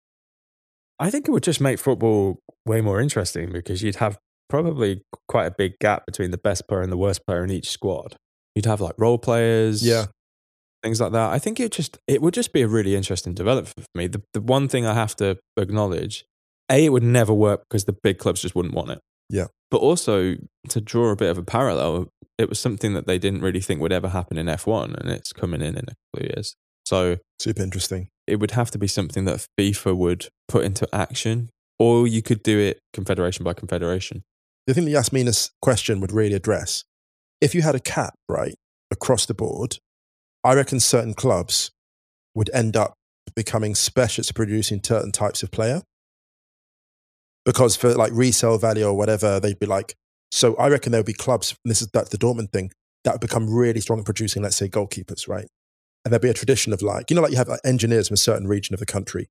[0.99, 4.19] I think it would just make football way more interesting because you'd have
[4.51, 7.71] probably quite a big gap between the best player and the worst player in each
[7.71, 8.17] squad.
[8.55, 10.07] You'd have like role players, Yeah.
[10.83, 11.31] Things like that.
[11.31, 14.07] I think it just it would just be a really interesting development for me.
[14.07, 16.25] The the one thing I have to acknowledge,
[16.71, 19.01] a it would never work because the big clubs just wouldn't want it.
[19.29, 19.47] Yeah.
[19.71, 20.37] But also
[20.69, 23.81] to draw a bit of a parallel, it was something that they didn't really think
[23.81, 26.57] would ever happen in F1, and it's coming in in a couple of years.
[26.85, 28.09] So Super interesting.
[28.27, 32.43] it would have to be something that FIFA would put into action, or you could
[32.43, 34.23] do it confederation by confederation.
[34.67, 36.85] The thing that Yasmina's question would really address
[37.41, 38.57] if you had a cap, right,
[38.91, 39.79] across the board,
[40.43, 41.71] I reckon certain clubs
[42.35, 42.95] would end up
[43.35, 45.83] becoming specialists producing certain types of player.
[47.45, 49.95] Because for like resale value or whatever, they'd be like,
[50.31, 52.71] so I reckon there would be clubs, and this is that's the Dortmund thing,
[53.05, 55.49] that would become really strong at producing, let's say, goalkeepers, right?
[56.05, 58.15] And there'd be a tradition of like, you know, like you have like engineers from
[58.15, 59.29] a certain region of the country.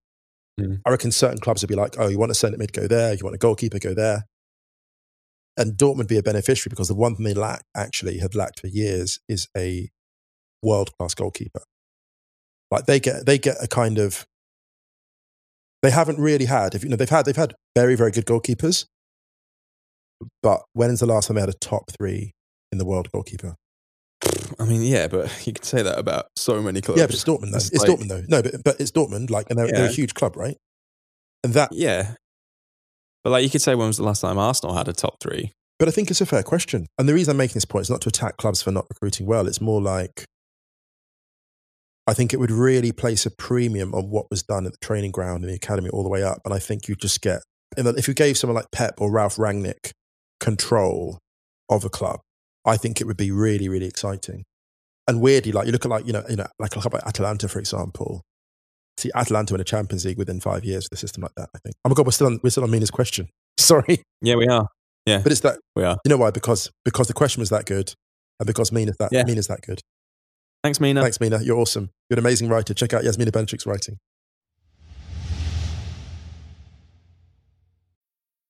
[0.59, 0.81] Mm.
[0.85, 3.13] I reckon certain clubs would be like, oh, you want a centre mid, go there.
[3.13, 4.25] You want a goalkeeper, go there.
[5.57, 8.59] And Dortmund would be a beneficiary because the one thing they lack, actually have lacked
[8.59, 9.89] for years, is a
[10.63, 11.61] world class goalkeeper.
[12.71, 14.25] Like they get, they get a kind of,
[15.81, 16.75] they haven't really had.
[16.75, 18.85] If you know, they've had, they've had very, very good goalkeepers.
[20.43, 22.31] But when is the last time they had a top three
[22.71, 23.55] in the world goalkeeper?
[24.59, 26.99] I mean, yeah, but you could say that about so many clubs.
[26.99, 27.57] Yeah, but it's Dortmund though.
[27.57, 28.23] It's It's like- Dortmund though.
[28.27, 29.29] No, but but it's Dortmund.
[29.29, 30.57] Like, and they're, they're a huge club, right?
[31.43, 32.15] And that, Yeah.
[33.23, 35.51] But like you could say, when was the last time Arsenal had a top three?
[35.77, 36.87] But I think it's a fair question.
[36.97, 39.25] And the reason I'm making this point is not to attack clubs for not recruiting
[39.25, 39.47] well.
[39.47, 40.25] It's more like
[42.09, 45.11] I think it would really place a premium on what was done at the training
[45.11, 46.41] ground and the academy all the way up.
[46.43, 47.43] And I think you just get,
[47.77, 49.91] and if you gave someone like Pep or Ralph Rangnick
[50.39, 51.19] control
[51.69, 52.19] of a club,
[52.65, 54.43] I think it would be really, really exciting.
[55.07, 57.05] And weirdly, like you look at like, you know, you know, like a club like
[57.05, 58.21] Atalanta, for example.
[58.97, 61.59] See Atalanta in a Champions League within five years with a system like that, I
[61.59, 61.75] think.
[61.85, 63.29] Oh my God, we're still on, we're still on Mina's question.
[63.59, 64.01] Sorry.
[64.21, 64.67] Yeah, we are.
[65.05, 65.97] Yeah, but it's that We are.
[66.03, 66.31] you know why?
[66.31, 67.93] Because because the question was that good,
[68.39, 69.23] and because Mina's that Yeah.
[69.25, 69.79] Mina's that good.
[70.63, 71.01] Thanks, Mina.
[71.01, 71.39] Thanks, Mina.
[71.41, 71.89] You're awesome.
[72.09, 72.73] You're an amazing writer.
[72.73, 73.97] Check out Yasmina Benchik's writing.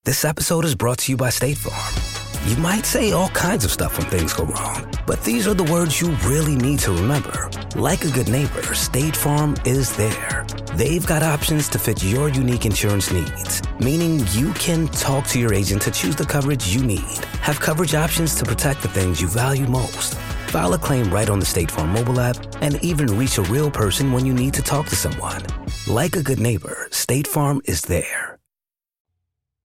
[0.06, 2.50] This episode is brought to you by State Farm.
[2.50, 5.65] You might say all kinds of stuff when things go wrong, But these are the
[5.65, 7.52] words you really need to remember.
[7.76, 10.48] Like a good neighbor, State Farm is there.
[10.74, 15.54] They've got options to fit your unique insurance needs, meaning you can talk to your
[15.54, 19.28] agent to choose the coverage you need, have coverage options to protect the things you
[19.28, 20.15] value most.
[20.50, 23.70] File a claim right on the State Farm mobile app and even reach a real
[23.70, 25.44] person when you need to talk to someone.
[25.88, 28.40] Like a good neighbor, State Farm is there.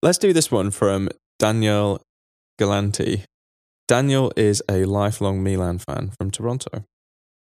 [0.03, 2.03] Let's do this one from Daniel
[2.61, 3.23] Galanti.
[3.87, 6.85] Daniel is a lifelong Milan fan from Toronto.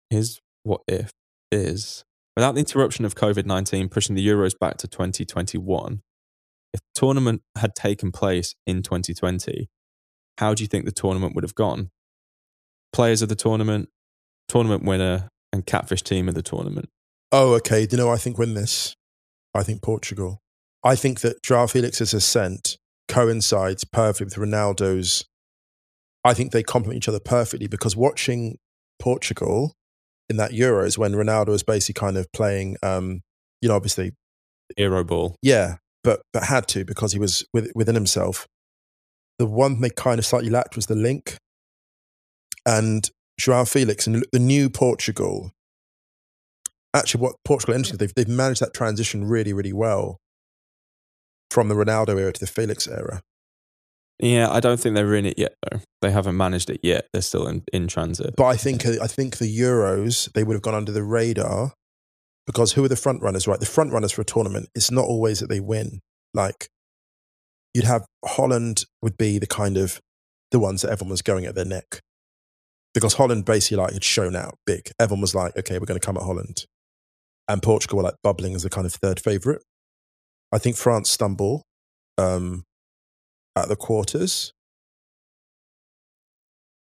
[0.09, 1.11] His what if
[1.51, 2.05] is
[2.37, 6.01] without the interruption of COVID 19 pushing the Euros back to 2021,
[6.73, 9.67] if the tournament had taken place in 2020,
[10.37, 11.89] how do you think the tournament would have gone?
[12.93, 13.89] Players of the tournament,
[14.47, 16.89] tournament winner, and catfish team of the tournament.
[17.31, 17.85] Oh, okay.
[17.85, 18.95] Do you know, I think win this.
[19.53, 20.41] I think Portugal.
[20.83, 25.25] I think that Joao Felix's ascent coincides perfectly with Ronaldo's.
[26.23, 28.57] I think they complement each other perfectly because watching
[28.99, 29.73] Portugal
[30.29, 33.21] in that Euros when Ronaldo was basically kind of playing, um,
[33.61, 34.11] you know, obviously,
[34.75, 35.35] Hero ball.
[35.41, 38.47] yeah, but but had to because he was with, within himself.
[39.39, 41.37] The one they kind of slightly lacked was the link,
[42.67, 45.51] and Joao Felix and the new Portugal.
[46.93, 50.19] Actually, what Portugal interesting, they've they've managed that transition really really well
[51.49, 53.21] from the Ronaldo era to the Felix era.
[54.19, 55.79] Yeah, I don't think they're in it yet, though.
[56.01, 57.07] They haven't managed it yet.
[57.13, 58.35] They're still in, in transit.
[58.35, 61.73] But I think uh, I think the Euros they would have gone under the radar
[62.45, 63.47] because who are the front runners?
[63.47, 64.69] Right, the front runners for a tournament.
[64.75, 65.99] It's not always that they win.
[66.33, 66.67] Like
[67.73, 70.01] you'd have Holland would be the kind of
[70.51, 72.01] the ones that everyone was going at their neck
[72.97, 74.89] because Holland basically like had shown out big.
[74.99, 76.65] Everyone was like, okay, we're going to come at Holland,
[77.47, 79.61] and Portugal were like bubbling as a kind of third favorite.
[80.51, 81.61] I think France stumble
[82.17, 82.63] um,
[83.55, 84.51] at the quarters.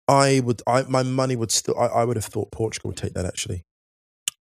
[0.08, 3.14] I would, I, my money would still, I, I would have thought Portugal would take
[3.16, 3.64] that actually.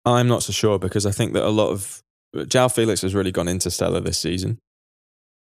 [0.04, 2.02] I'm not so sure because I think that a lot of
[2.50, 4.60] Joao Felix has really gone interstellar this season.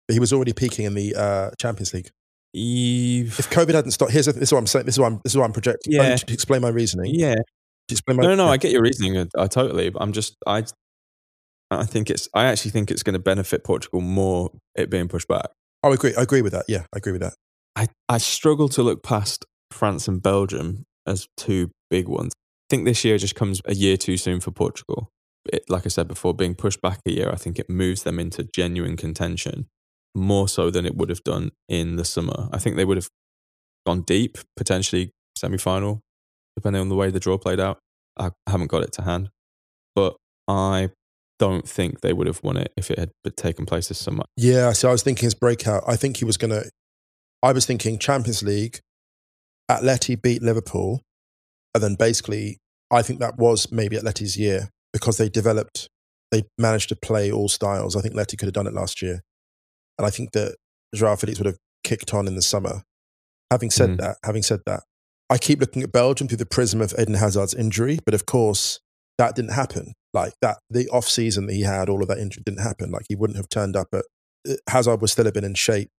[0.08, 2.10] But he was already peaking in the uh, Champions League.
[2.52, 3.38] Eve.
[3.38, 4.86] If COVID hadn't stopped, here's this is what I'm saying.
[4.86, 5.92] This is what I'm, this is what I'm projecting.
[5.92, 6.16] Yeah.
[6.16, 7.14] To explain my reasoning.
[7.14, 7.36] Yeah.
[7.88, 8.50] Explain my, No, no, yeah.
[8.50, 9.16] I get your reasoning.
[9.18, 9.90] I, I totally.
[9.90, 10.64] But I'm just, I,
[11.70, 15.28] I think it's, I actually think it's going to benefit Portugal more it being pushed
[15.28, 15.50] back.
[15.82, 16.14] I agree.
[16.16, 16.64] I agree with that.
[16.68, 17.34] Yeah, I agree with that.
[17.76, 22.32] I, I struggle to look past France and Belgium as two big ones.
[22.36, 25.08] I think this year just comes a year too soon for Portugal.
[25.52, 28.20] It, like I said before, being pushed back a year, I think it moves them
[28.20, 29.68] into genuine contention
[30.14, 32.48] more so than it would have done in the summer.
[32.52, 33.08] I think they would have
[33.86, 36.00] gone deep, potentially semi final,
[36.56, 37.78] depending on the way the draw played out.
[38.18, 39.30] I haven't got it to hand,
[39.94, 40.16] but
[40.48, 40.90] I
[41.38, 44.24] don't think they would have won it if it had taken place this summer.
[44.36, 44.72] Yeah.
[44.72, 45.84] So I was thinking his breakout.
[45.86, 46.68] I think he was going to.
[47.42, 48.80] I was thinking Champions League.
[49.70, 51.00] Atleti beat Liverpool,
[51.74, 52.58] and then basically,
[52.90, 55.88] I think that was maybe Atleti's year because they developed,
[56.32, 57.94] they managed to play all styles.
[57.94, 59.20] I think Atleti could have done it last year,
[60.00, 60.56] and I think that
[60.94, 62.82] Joao Felix would have kicked on in the summer.
[63.50, 63.96] Having said Mhm.
[63.98, 64.84] that, having said that,
[65.28, 68.80] I keep looking at Belgium through the prism of Eden Hazard's injury, but of course
[69.18, 69.92] that didn't happen.
[70.14, 72.90] Like that, the off season that he had, all of that injury didn't happen.
[72.90, 74.04] Like he wouldn't have turned up at
[74.48, 75.90] uh, Hazard would still have been in shape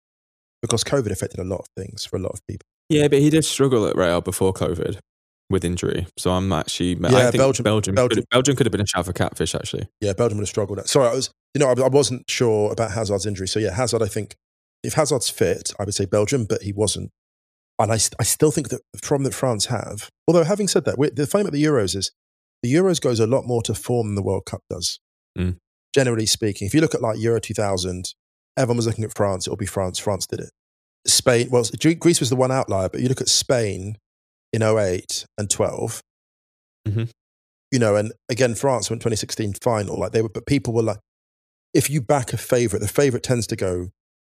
[0.64, 2.66] because COVID affected a lot of things for a lot of people.
[2.90, 4.98] Yeah, but he did struggle at Real before COVID
[5.52, 6.08] with injury.
[6.18, 8.88] So I'm actually, I Yeah, think Belgium- Belgium, Belgium- Could, Belgium could have been a
[8.88, 9.88] shout for catfish, actually.
[10.00, 10.88] Yeah, Belgium would have struggled.
[10.88, 13.48] Sorry, I was, you know, I, I wasn't sure about Hazard's injury.
[13.48, 14.36] So yeah, Hazard, I think
[14.84, 17.12] if Hazard's fit, I would say Belgium, but he wasn't.
[17.80, 21.26] And I, I still think that from that France have, although having said that, the
[21.26, 22.12] thing about the Euros is
[22.64, 25.00] the Euros goes a lot more to form than the World Cup does.
[25.38, 25.58] Mm.
[25.96, 28.06] Generally speaking, if you look at like Euro 2000,
[28.56, 29.98] everyone was looking at France, it'll be France.
[29.98, 30.52] France did it.
[31.08, 31.66] Spain, well,
[32.00, 33.98] Greece was the one outlier, but you look at Spain
[34.54, 36.02] in 08 and 12,
[36.88, 37.10] Mhm.
[37.72, 39.98] you know, and again, France went 2016 final.
[40.00, 41.00] Like they were, but people were like,
[41.74, 43.90] if you back a favorite, the favorite tends to go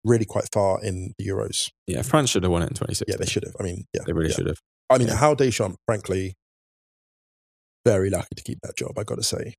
[0.04, 1.70] really quite far in the Euros.
[1.86, 3.12] Yeah, France should have won it in 2016.
[3.12, 3.56] Yeah, they should have.
[3.58, 4.36] I mean, yeah, They really yeah.
[4.36, 4.58] should have.
[4.90, 5.16] I mean, Yeah.
[5.16, 6.34] how Deschamps, frankly,
[7.84, 8.98] very lucky to keep that job.
[8.98, 9.54] I got to say.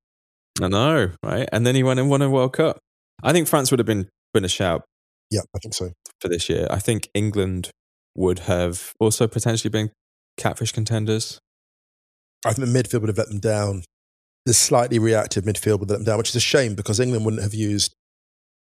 [0.61, 1.49] I know, right?
[1.51, 2.79] And then he went and won a World Cup.
[3.23, 4.83] I think France would have been, been a shout
[5.29, 5.91] Yeah, I think so.
[6.21, 6.67] for this year.
[6.69, 7.71] I think England
[8.15, 9.91] would have also potentially been
[10.37, 11.39] catfish contenders.
[12.45, 13.83] I think the midfield would have let them down.
[14.45, 17.41] The slightly reactive midfield would let them down, which is a shame because England wouldn't
[17.43, 17.93] have used.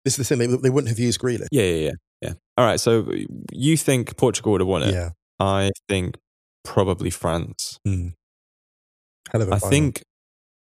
[0.05, 1.47] This is the thing; they, they wouldn't have used Grealish.
[1.51, 1.91] Yeah, yeah, yeah,
[2.21, 2.33] yeah.
[2.57, 3.11] All right, so
[3.51, 4.93] you think Portugal would have won it?
[4.93, 5.09] Yeah,
[5.39, 6.17] I think
[6.63, 7.79] probably France.
[7.87, 8.13] Mm.
[9.31, 9.69] hell of a I final.
[9.71, 10.03] think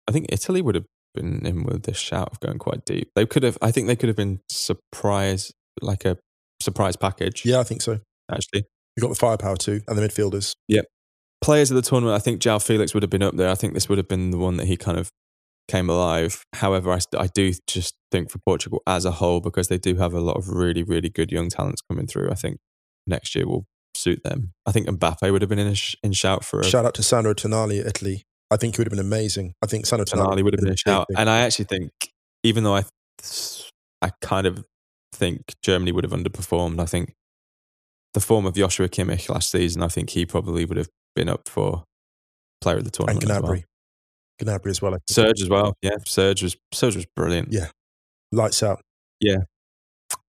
[0.09, 3.11] I think Italy would have been in with this shout of going quite deep.
[3.17, 3.59] They could have.
[3.61, 6.19] I think they could have been surprise, like a
[6.61, 7.45] surprise package.
[7.45, 7.99] Yeah, I think so.
[8.31, 8.65] actually.
[9.01, 10.53] You got the firepower too, and the midfielders.
[10.69, 10.85] Yep.
[11.43, 13.49] Players of the tournament, I think Joao Felix would have been up there.
[13.49, 15.11] I think this would have been the one that he kind of
[15.69, 16.45] came alive.
[16.55, 20.13] However, I, I do just think for Portugal as a whole, because they do have
[20.13, 22.59] a lot of really, really good young talents coming through, I think
[23.07, 24.53] next year will suit them.
[24.67, 26.93] I think Mbappe would have been in, a sh- in shout for a Shout out
[26.95, 28.25] to Sandro Tonali, Italy.
[28.51, 29.55] I think he would have been amazing.
[29.63, 31.07] I think Sandro Tonali, Tonali would have been a shout.
[31.09, 31.91] big- And I actually think,
[32.43, 32.85] even though I,
[34.03, 34.63] I kind of
[35.15, 37.15] think Germany would have underperformed, I think
[38.15, 41.49] the form of Joshua Kimmich last season, I think he probably would have been up
[41.49, 41.85] for
[42.61, 43.31] player of the and tournament.
[43.31, 43.53] as well.
[43.53, 43.65] Gnabry.
[44.43, 44.97] Gnabry as well.
[45.09, 45.75] Serge as well.
[45.83, 47.53] Yeah, Serge was Serge was brilliant.
[47.53, 47.69] Yeah.
[48.33, 48.81] Lights out.
[49.21, 49.39] Yeah.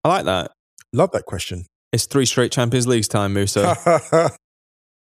[0.04, 0.52] I like that.
[0.92, 1.66] Love that question.
[1.92, 3.76] It's three straight Champions Leagues time, Musa,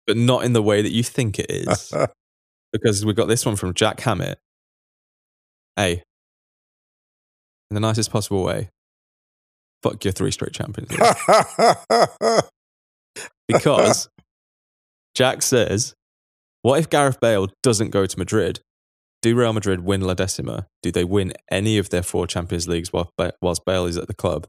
[0.06, 1.92] but not in the way that you think it is.
[2.72, 4.38] because we got this one from Jack Hammett.
[5.76, 6.02] Hey,
[7.70, 8.68] in the nicest possible way,
[9.82, 12.40] fuck your three straight Champions League.
[13.48, 14.08] because
[15.14, 15.94] Jack says,
[16.62, 18.60] what if Gareth Bale doesn't go to Madrid?
[19.22, 20.66] Do Real Madrid win La Decima?
[20.82, 24.46] Do they win any of their four Champions Leagues whilst Bale is at the club?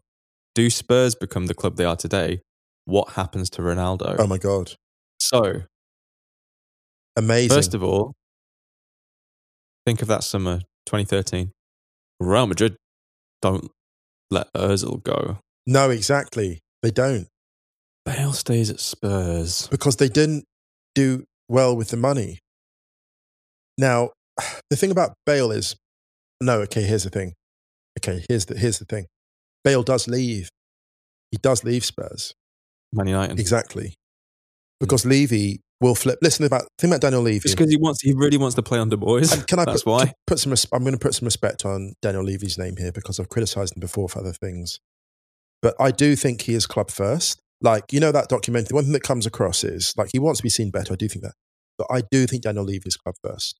[0.54, 2.42] Do Spurs become the club they are today?
[2.86, 4.16] What happens to Ronaldo?
[4.20, 4.74] oh my God.
[5.20, 5.64] so,
[7.18, 7.56] Amazing.
[7.56, 8.14] First of all,
[9.86, 11.52] think of that summer 2013.
[12.20, 12.76] Real Madrid
[13.42, 13.72] don't
[14.32, 15.40] let Ozil go.
[15.66, 16.60] no, exactly.
[16.82, 17.28] They don't
[18.06, 19.68] Bale stays at Spurs.
[19.68, 20.46] because they didn't
[20.94, 22.40] do well with the money.
[23.78, 24.12] Now,
[24.70, 25.76] the thing about Bale is,
[26.42, 27.34] no, okay, here's the thing.
[28.00, 29.08] Okay, here's the, here's the thing.
[29.64, 30.50] Bale does leave.
[31.32, 32.34] He does leave Spurs.
[32.94, 33.40] Man United.
[33.40, 33.88] Exactly.
[33.88, 33.94] Hmm.
[34.80, 36.20] Because Levy will flip.
[36.22, 37.40] Listen about, think about Daniel Levy.
[37.40, 39.34] Just because he wants, he really wants to play under boys.
[39.34, 40.14] And can I That's put, why.
[40.28, 40.54] put some?
[40.74, 43.80] I'm going to put some respect on Daniel Levy's name here because I've criticised him
[43.80, 44.80] before for other things,
[45.62, 47.40] but I do think he is club first.
[47.66, 48.76] Like you know that documentary.
[48.76, 50.94] One thing that comes across is like he wants to be seen better.
[50.94, 51.34] I do think that,
[51.80, 53.60] but I do think Daniel Levy is club first.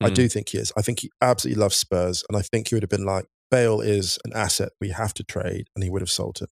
[0.00, 0.14] I Mm.
[0.14, 0.72] do think he is.
[0.76, 3.80] I think he absolutely loves Spurs, and I think he would have been like Bale
[3.80, 6.50] is an asset we have to trade, and he would have sold it.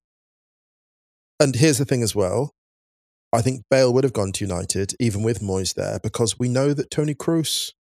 [1.40, 2.54] And here's the thing as well.
[3.32, 6.72] I think Bale would have gone to United, even with Moyes there, because we know
[6.72, 7.72] that Toni Kroos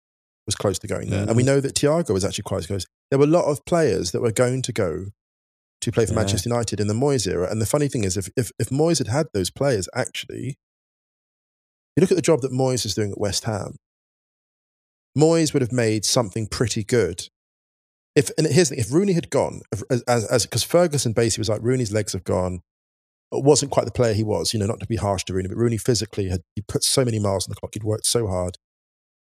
[0.48, 1.28] was close to going there.
[1.28, 2.86] And we know that Thiago was actually quite close.
[3.10, 5.06] There were a lot of players that were going to go
[5.84, 6.20] to play for Yeah.
[6.20, 7.50] Manchester United in the Moyes era.
[7.50, 10.58] And the funny thing is, if, if, if Moyes had had those players, actually,
[11.96, 13.76] you look at the job that Moyes is doing at West Ham,
[15.18, 17.28] Moyes would have made something pretty good.
[18.16, 21.50] If, and here's the thing, if Rooney had gone, as, as, because Ferguson basically was
[21.50, 22.62] like, Rooney's legs have gone,
[23.32, 25.48] it wasn't quite the player he was, you know, not to be harsh to Rooney,
[25.48, 28.28] but Rooney physically had he put so many miles on the clock, he'd worked so
[28.28, 28.58] hard.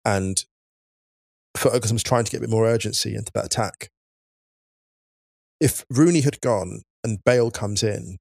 [0.05, 0.45] And
[1.57, 3.91] Ferguson was trying to get a bit more urgency into that attack.
[5.61, 8.19] If Rooney had gone and Bale comes in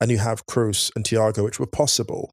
[0.00, 2.30] and you have Kroos and Thiago, which were possible,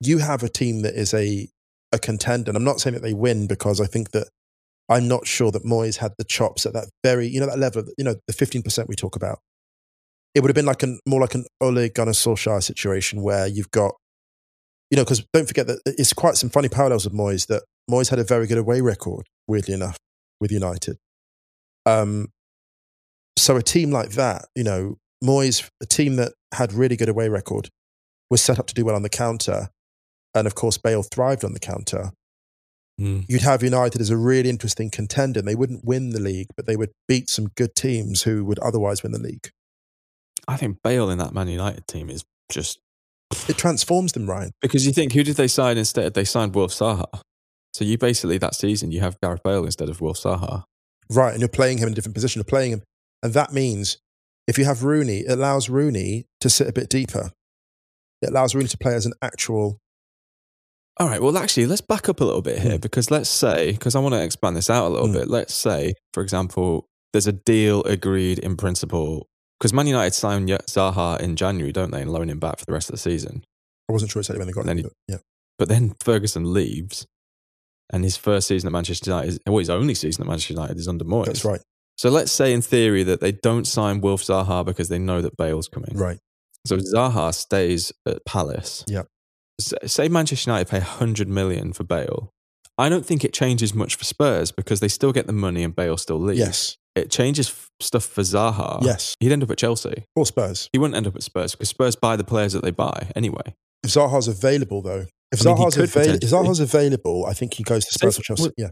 [0.00, 1.48] you have a team that is a,
[1.92, 2.50] a contender.
[2.50, 4.28] And I'm not saying that they win because I think that
[4.88, 7.84] I'm not sure that Moyes had the chops at that very, you know, that level,
[7.96, 9.38] you know, the 15% we talk about
[10.34, 13.70] it would have been like an more like an Ole Gunnar Solskjaer situation where you've
[13.70, 13.94] got,
[14.90, 18.10] you know, because don't forget that it's quite some funny parallels with Moyes that Moyes
[18.10, 19.96] had a very good away record, weirdly enough,
[20.40, 20.96] with United.
[21.86, 22.28] Um,
[23.36, 27.28] so a team like that, you know, Moyes, a team that had really good away
[27.28, 27.68] record,
[28.30, 29.68] was set up to do well on the counter,
[30.34, 32.12] and of course Bale thrived on the counter.
[33.00, 33.24] Mm.
[33.28, 35.42] You'd have United as a really interesting contender.
[35.42, 39.02] They wouldn't win the league, but they would beat some good teams who would otherwise
[39.02, 39.50] win the league.
[40.46, 42.78] I think Bale in that Man United team is just
[43.48, 44.52] It transforms them, Ryan.
[44.60, 46.14] because you think who did they sign instead?
[46.14, 47.06] They signed Wilf Zaha.
[47.72, 50.62] So you basically that season you have Gareth Bale instead of Wilf Zaha.
[51.10, 52.38] Right, and you're playing him in a different position.
[52.40, 52.82] You're playing him,
[53.24, 53.98] and that means
[54.46, 57.32] if you have Rooney, it allows Rooney to sit a bit deeper.
[58.22, 59.78] It allows Rooney to play as an actual.
[60.98, 61.20] All right.
[61.20, 62.78] Well, actually, let's back up a little bit here Hmm.
[62.80, 65.14] because let's say, because I want to expand this out a little Hmm.
[65.14, 65.28] bit.
[65.28, 69.26] Let's say, for example, there's a deal agreed in principle
[69.58, 72.72] because Man United signed Zaha in January, don't they, and loan him back for the
[72.72, 73.44] rest of the season.
[73.88, 75.18] I wasn't sure exactly when they got him, he- but yeah.
[75.58, 77.06] But then Ferguson leaves,
[77.90, 80.76] and his first season at Manchester United, is, well, his only season at Manchester United
[80.78, 81.26] is under Moyes.
[81.26, 81.60] That's right.
[81.96, 85.36] So let's say, in theory, that they don't sign Wilf Zaha because they know that
[85.36, 85.96] Bale's coming.
[85.96, 86.18] Right.
[86.66, 88.84] So Zaha stays at Palace.
[88.88, 89.06] Yep.
[89.60, 92.30] S- Say Manchester United pay 100 million for Bale.
[92.76, 95.76] I don't think it changes much for Spurs because they still get the money and
[95.76, 96.40] Bale still leaves.
[96.40, 96.76] Yes.
[96.96, 98.82] It changes f- stuff for Zaha.
[98.82, 99.14] Yes.
[99.20, 100.04] He'd end up at Chelsea.
[100.16, 100.68] Or Spurs.
[100.72, 103.54] He wouldn't end up at Spurs because Spurs buy the players that they buy anyway.
[103.84, 106.20] If Zaha's available, though, if I mean, Zaha's, avail- if.
[106.20, 108.50] Zaha's available, I think he goes to Spurs or Chelsea.
[108.56, 108.68] Yeah.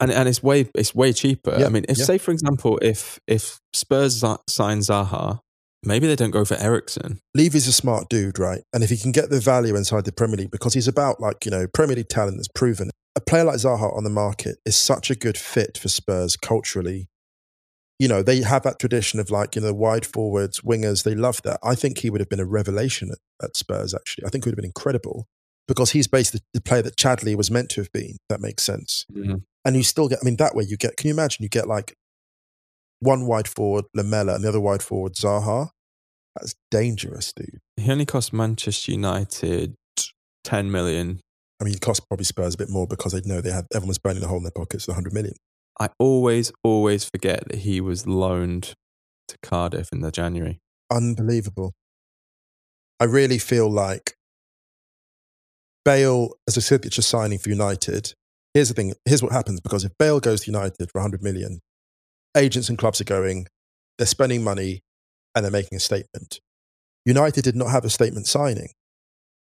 [0.00, 1.56] And and it's way it's way cheaper.
[1.58, 2.04] Yeah, I mean, if yeah.
[2.04, 5.40] say for example, if if Spurs sign Zaha,
[5.84, 7.20] maybe they don't go for Eriksen.
[7.34, 8.62] Levy's a smart dude, right?
[8.72, 11.44] And if he can get the value inside the Premier League, because he's about like,
[11.44, 14.76] you know, Premier League talent that's proven, a player like Zaha on the market is
[14.76, 17.08] such a good fit for Spurs culturally.
[17.98, 21.40] You know, they have that tradition of like, you know, wide forwards, wingers, they love
[21.44, 21.60] that.
[21.62, 24.26] I think he would have been a revelation at, at Spurs, actually.
[24.26, 25.28] I think it would have been incredible
[25.66, 28.16] because he's basically the player that Chadli was meant to have been.
[28.28, 29.06] That makes sense.
[29.12, 29.36] Mm-hmm.
[29.64, 31.66] And you still get, I mean, that way you get, can you imagine you get
[31.66, 31.94] like
[33.00, 35.70] one wide forward, Lamela, and the other wide forward, Zaha?
[36.36, 37.60] That's dangerous, dude.
[37.76, 39.74] He only cost Manchester United
[40.42, 41.20] 10 million.
[41.60, 43.88] I mean, it cost probably Spurs a bit more because they know they had everyone
[43.88, 45.34] was burning the hole in their pockets, the 100 million.
[45.80, 48.74] I always, always forget that he was loaned
[49.28, 50.60] to Cardiff in the January.
[50.92, 51.72] Unbelievable.
[53.00, 54.14] I really feel like
[55.84, 58.14] Bale, as a just signing for United,
[58.54, 58.94] here's the thing.
[59.04, 61.60] Here's what happens because if Bale goes to United for 100 million,
[62.36, 63.46] agents and clubs are going,
[63.98, 64.80] they're spending money
[65.34, 66.40] and they're making a statement.
[67.04, 68.70] United did not have a statement signing.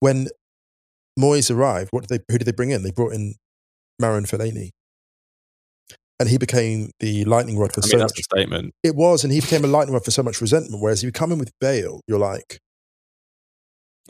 [0.00, 0.28] When
[1.18, 2.82] Moyes arrived, what did they, who did they bring in?
[2.82, 3.34] They brought in
[4.00, 4.70] Marouane Fellaini.
[6.18, 8.20] And he became the lightning rod for I mean, so that's much.
[8.20, 8.74] a statement.
[8.82, 10.80] It was, and he became a lightning rod for so much resentment.
[10.80, 12.58] Whereas if you come in with Bale, you're like,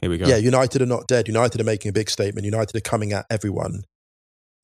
[0.00, 0.26] Here we go.
[0.26, 1.28] yeah, United are not dead.
[1.28, 2.44] United are making a big statement.
[2.44, 3.84] United are coming at everyone.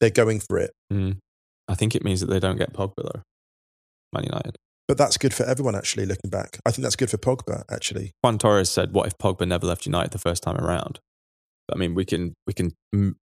[0.01, 0.73] They're going for it.
[0.93, 1.19] Mm.
[1.69, 3.23] I think it means that they don't get Pogba, though.
[4.13, 4.57] Man United.
[4.87, 6.59] But that's good for everyone, actually, looking back.
[6.65, 8.13] I think that's good for Pogba, actually.
[8.23, 10.99] Juan Torres said, "What if Pogba never left United the first time around?"
[11.71, 12.73] I mean, we can we can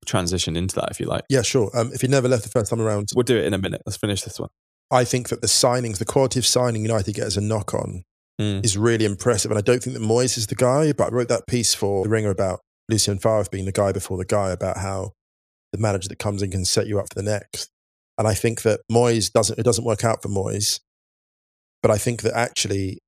[0.05, 1.25] transition into that if you like.
[1.29, 1.71] Yeah, sure.
[1.75, 3.83] Um, if he never left the first time around, We'll do it in a minute.
[3.85, 4.51] Let's finish this one.
[4.91, 8.05] I think that the signings, the quality of signing United get as a knock on
[8.41, 8.63] Mm.
[8.65, 9.51] is really impressive.
[9.51, 12.05] And I don't think that Moyes is the guy, but I wrote that piece for
[12.05, 15.13] The Ringer about Lucien Favre being the guy before the guy about how
[15.73, 17.71] the manager that comes in can set you up for the next.
[18.19, 20.81] And I think that Moyes doesn't, it doesn't work out for Moyes.
[21.83, 22.99] But I think that actually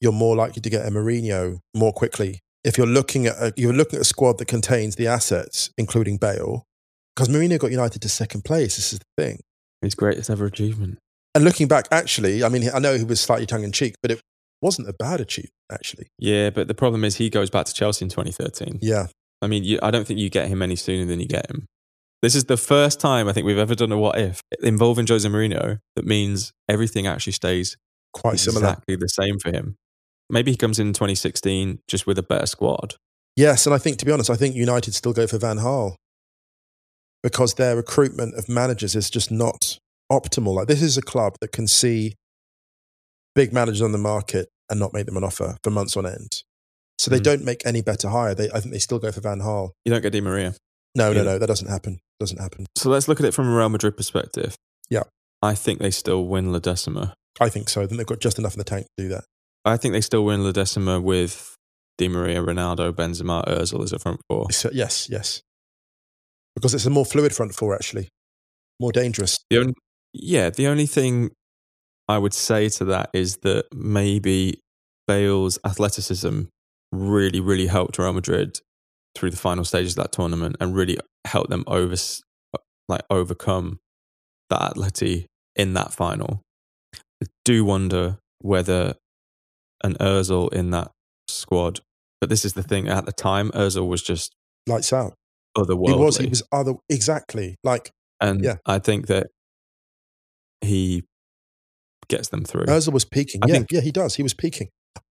[0.00, 2.40] you're more likely to get a Mourinho more quickly.
[2.64, 6.18] If you're looking at a, you're looking at a squad that contains the assets, including
[6.18, 6.64] Bale,
[7.14, 8.76] because Mourinho got United to second place.
[8.76, 9.40] This is the thing.
[9.82, 10.98] His greatest ever achievement.
[11.34, 14.10] And looking back, actually, I mean, I know he was slightly tongue in cheek, but
[14.10, 14.20] it
[14.60, 16.08] wasn't a bad achievement, actually.
[16.18, 18.78] Yeah, but the problem is he goes back to Chelsea in 2013.
[18.82, 19.06] Yeah.
[19.40, 21.66] I mean, you, I don't think you get him any sooner than you get him.
[22.22, 25.28] This is the first time I think we've ever done a what if involving Jose
[25.28, 27.76] Mourinho that means everything actually stays
[28.12, 28.66] Quite similar.
[28.66, 29.76] exactly the same for him.
[30.28, 32.96] Maybe he comes in 2016 just with a better squad.
[33.36, 35.94] Yes, and I think, to be honest, I think United still go for Van Gaal
[37.22, 39.78] because their recruitment of managers is just not
[40.10, 40.54] optimal.
[40.56, 42.14] Like, this is a club that can see
[43.38, 46.32] big managers on the market and not make them an offer for months on end.
[46.98, 47.28] So they Mm.
[47.30, 48.34] don't make any better hire.
[48.34, 49.70] They, I think they still go for Van Gaal.
[49.84, 50.54] You don't get Di Maria.
[50.96, 52.00] No, no, no, that doesn't happen.
[52.18, 52.66] Doesn't happen.
[52.76, 54.56] So let's look at it from a Real Madrid perspective.
[54.90, 55.04] Yeah.
[55.40, 57.14] I think they still win La Decima.
[57.40, 57.80] I think so.
[57.82, 59.24] I think they've got just enough in the tank to do that.
[59.64, 61.54] I think they still win La Decima with
[61.98, 64.50] Di Maria, Ronaldo, Benzema, Ozil as a front four.
[64.50, 65.42] So, yes, yes.
[66.56, 68.08] Because it's a more fluid front four, actually.
[68.80, 69.38] More dangerous.
[69.50, 69.74] The only,
[70.12, 71.30] yeah, the only thing
[72.08, 74.60] I would say to that is that maybe
[75.06, 76.42] Bale's athleticism
[76.92, 78.60] really, really helped Real Madrid
[79.14, 83.78] through the final stages of that tournament and really helped them over, uh, like overcome
[84.50, 86.40] that atleti in that final.
[87.22, 88.94] I do wonder whether
[89.84, 90.92] an Özil in that
[91.26, 91.80] squad,
[92.20, 92.88] but this is the thing.
[92.88, 94.32] At the time, Özil was just
[94.66, 95.14] Lights out.
[95.56, 95.88] otherworldly.
[95.88, 97.56] He was, he was other, exactly.
[97.64, 97.90] Like,
[98.20, 98.56] And Yeah.
[98.66, 99.28] I think that
[100.60, 101.04] he
[102.08, 102.66] gets them through.
[102.66, 103.42] Ozil was peaking.
[103.44, 104.14] I yeah, think- yeah, he does.
[104.16, 104.68] He was peaking.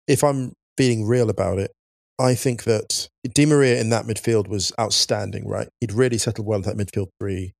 [0.06, 1.70] If I'm being real about it,
[2.18, 5.68] I think that Di Maria in that midfield was outstanding, right?
[5.80, 7.52] He'd really settled well into that midfield three.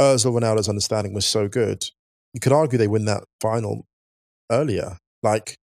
[0.00, 1.84] Ozil Ronaldo's understanding was so good.
[2.32, 3.84] You could argue they win that final
[4.50, 4.96] earlier.
[5.22, 5.56] Like,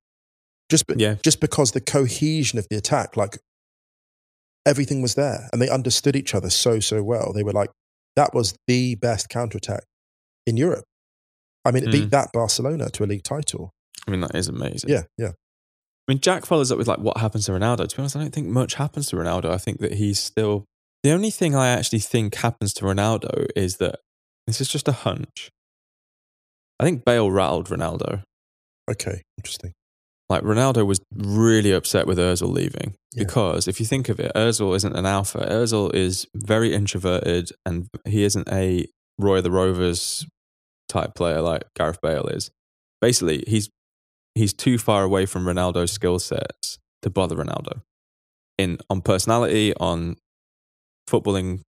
[0.69, 1.15] just, be, Yeah.
[1.23, 3.39] just because the cohesion of the attack, like,
[4.65, 7.33] everything was there and they understood each other so, so well.
[7.33, 7.71] They were like,
[8.15, 9.83] that was the best counter attack
[10.45, 10.83] in Europe.
[11.65, 12.11] I mean, it beat Mm.
[12.11, 13.71] that Barcelona to a league title.
[14.07, 14.89] I mean, that is amazing.
[14.89, 15.29] Yeah, yeah.
[15.29, 17.87] I mean, Jack follows up with like, what happens to Ronaldo?
[17.87, 19.51] To be honest, I don't think much happens to Ronaldo.
[19.51, 20.65] I think that he's still.
[21.03, 23.99] The only thing I actually think happens to Ronaldo is that
[24.47, 25.49] this is just a hunch.
[26.79, 28.23] I think Bale rattled Ronaldo.
[28.89, 29.73] Okay, interesting.
[30.29, 33.23] Like Ronaldo was really upset with Özil leaving Yeah.
[33.23, 35.39] because if you think of it, Özil isn't an alpha.
[35.49, 38.87] Özil is very introverted and he isn't a
[39.17, 40.25] Roy of the Rovers
[40.89, 42.51] type player like Gareth Bale is.
[42.99, 43.69] Basically, he's
[44.35, 47.81] he's too far away from Ronaldo's skill sets to bother Ronaldo.
[48.57, 50.17] In on personality, on
[51.09, 51.61] footballing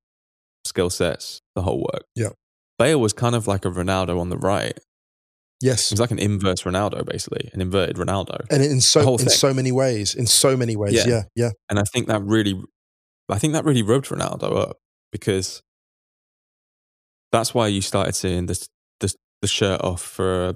[0.66, 2.04] skill sets, the whole work.
[2.16, 2.30] Yeah.
[2.78, 4.78] Bale was kind of like a Ronaldo on the right.
[5.62, 8.48] Yes, He's like an inverse Ronaldo, basically, an inverted Ronaldo.
[8.50, 10.94] and in so in so many ways, in so many ways.
[10.94, 11.06] Yeah.
[11.08, 11.50] Yeah, yeah.
[11.70, 12.60] And I think that really,
[13.30, 14.78] I think that really rubbed Ronaldo up
[15.12, 15.62] because
[17.32, 18.68] that's why you started seeing this
[19.42, 20.56] the shirt off for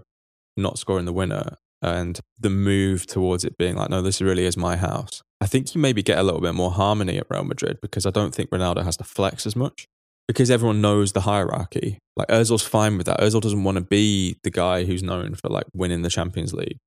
[0.57, 4.57] not scoring the winner and the move towards it being like, no, this really is
[4.57, 5.21] my house.
[5.41, 8.09] I think you maybe get a little bit more harmony at Real Madrid because I
[8.09, 9.85] don't think Ronaldo has to flex as much
[10.27, 11.99] because everyone knows the hierarchy.
[12.15, 13.19] Like Özil's fine with that.
[13.19, 16.77] Özil doesn't want to be the guy who's known for like winning the Champions League.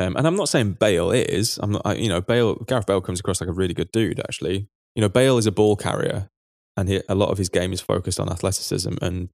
[0.00, 1.58] Um, and I'm not saying Bale is.
[1.60, 1.82] I'm not.
[1.84, 2.54] I, you know, Bale.
[2.66, 4.20] Gareth Bale comes across like a really good dude.
[4.20, 6.28] Actually, you know, Bale is a ball carrier,
[6.76, 9.28] and he, a lot of his game is focused on athleticism and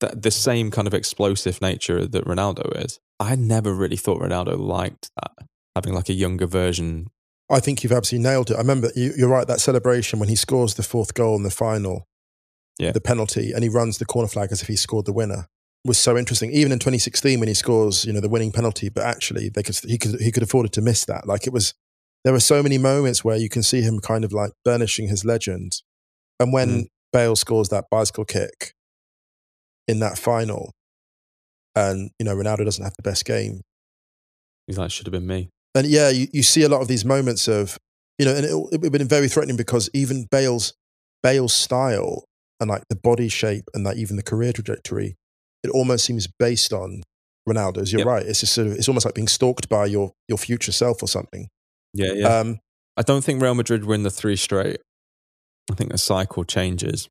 [0.00, 2.98] that, the same kind of explosive nature that Ronaldo is.
[3.18, 5.46] I never really thought Ronaldo liked that,
[5.76, 7.08] having like a younger version.
[7.50, 8.54] I think you've absolutely nailed it.
[8.54, 9.46] I remember you, you're right.
[9.46, 12.06] That celebration when he scores the fourth goal in the final,
[12.78, 12.92] Yeah.
[12.92, 15.48] the penalty, and he runs the corner flag as if he scored the winner
[15.84, 16.52] was so interesting.
[16.52, 19.76] Even in 2016 when he scores, you know, the winning penalty, but actually they could
[19.86, 21.26] he could he could afford to miss that.
[21.26, 21.72] Like it was,
[22.22, 25.24] there were so many moments where you can see him kind of like burnishing his
[25.24, 25.72] legend,
[26.38, 26.86] and when Mm.
[27.12, 28.74] Bale scores that bicycle kick
[29.90, 30.72] in that final,
[31.74, 33.60] and you know Ronaldo doesn't have the best game,
[34.66, 35.48] He's like, should have been me.
[35.74, 37.76] and yeah, you, you see a lot of these moments of,
[38.18, 40.74] you know, and it, it would have been very threatening because even Bale's
[41.22, 42.24] Bale's style
[42.60, 45.16] and like the body shape and like even the career trajectory,
[45.64, 47.02] it almost seems based on
[47.48, 47.92] Ronaldo's.
[47.92, 48.06] You're Yep.
[48.06, 48.26] right.
[48.26, 51.08] It's just sort of it's almost like being stalked by your your future self or
[51.08, 51.48] something.
[51.94, 52.38] Yeah, yeah.
[52.38, 52.58] Um,
[52.96, 54.80] I don't think Real Madrid win the three straight.
[55.70, 57.08] I think the cycle changes.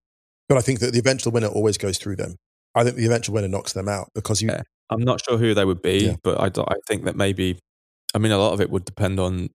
[0.47, 2.35] but I think that the eventual winner always goes through them.
[2.75, 4.49] I think the eventual winner knocks them out because you.
[4.49, 4.61] Yeah.
[4.91, 6.15] I'm not sure who they would be, Yeah.
[6.23, 7.59] but I, I think that maybe,
[8.15, 9.49] I mean, a lot of it would depend on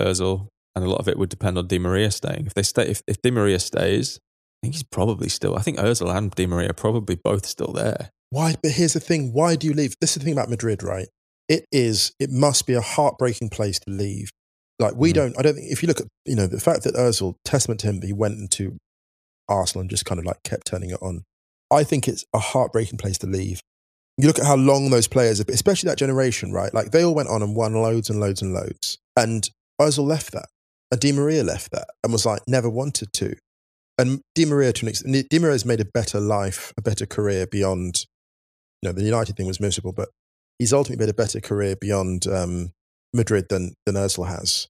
[0.00, 2.46] Özil and a lot of it would depend on Di Maria staying.
[2.46, 5.78] If they stay, if, if Di Maria stays, I think he's probably still, I think
[5.78, 8.10] Özil and Di Maria are probably both still there.
[8.30, 8.54] Why?
[8.62, 9.32] But here's the thing.
[9.32, 9.94] Why do you leave?
[10.00, 11.08] This is the thing about Madrid, right?
[11.48, 12.12] It is.
[12.20, 14.30] It must be a heartbreaking place to leave.
[14.78, 15.14] Like we Mm.
[15.14, 15.38] don't.
[15.38, 15.70] I don't think.
[15.70, 18.38] If you look at you know the fact that Özil, testament to him, he went
[18.38, 18.76] into
[19.48, 21.24] Arsenal and just kind of like kept turning it on.
[21.70, 23.60] I think it's a heartbreaking place to leave.
[24.18, 26.74] You look at how long those players have, been, especially that generation, right?
[26.74, 29.48] Like they all went on and won loads and loads and loads, and
[29.80, 30.48] Özil left that,
[30.90, 33.34] and Di Maria left that, and was like never wanted to.
[33.98, 37.06] And Di Maria, to an extent, Di Maria has made a better life, a better
[37.06, 38.06] career beyond
[38.82, 40.08] you know, the United thing was miserable, but
[40.58, 42.72] he's ultimately made a better career beyond um,
[43.12, 44.68] Madrid than than Özil has.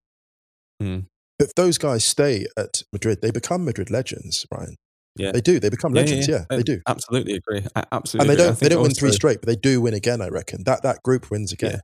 [0.83, 1.07] Mm.
[1.39, 4.77] If those guys stay at Madrid, they become Madrid legends, Ryan.
[5.17, 5.33] Yeah.
[5.33, 5.59] They do.
[5.59, 6.29] They become legends.
[6.29, 6.81] Yeah, I they do.
[6.87, 7.67] Absolutely agree.
[7.75, 8.59] I absolutely And they don't.
[8.59, 10.23] They don't win three straight, but they do win again.
[10.23, 11.81] I reckon that that group wins again.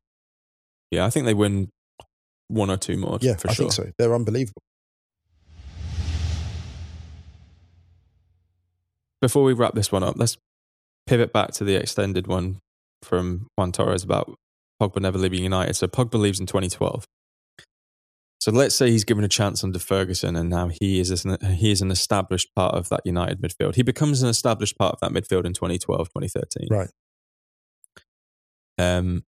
[0.90, 1.68] Yeah, I think they win
[2.48, 3.18] one or two more.
[3.20, 3.64] Yeah, for I sure.
[3.64, 3.90] think so.
[3.98, 4.62] They're unbelievable.
[9.20, 10.36] Before we wrap this one up, let's
[11.06, 12.60] pivot back to the extended one
[13.02, 14.32] from Juan Torres about
[14.80, 15.74] Pogba never leaving United.
[15.74, 17.04] So Pogba leaves in 2012.
[18.46, 21.72] So let's say he's given a chance under Ferguson, and now he is an, he
[21.72, 23.74] is an established part of that United midfield.
[23.74, 26.68] He becomes an established part of that midfield in 2012, 2013.
[26.70, 26.88] Right.
[28.78, 29.24] Um.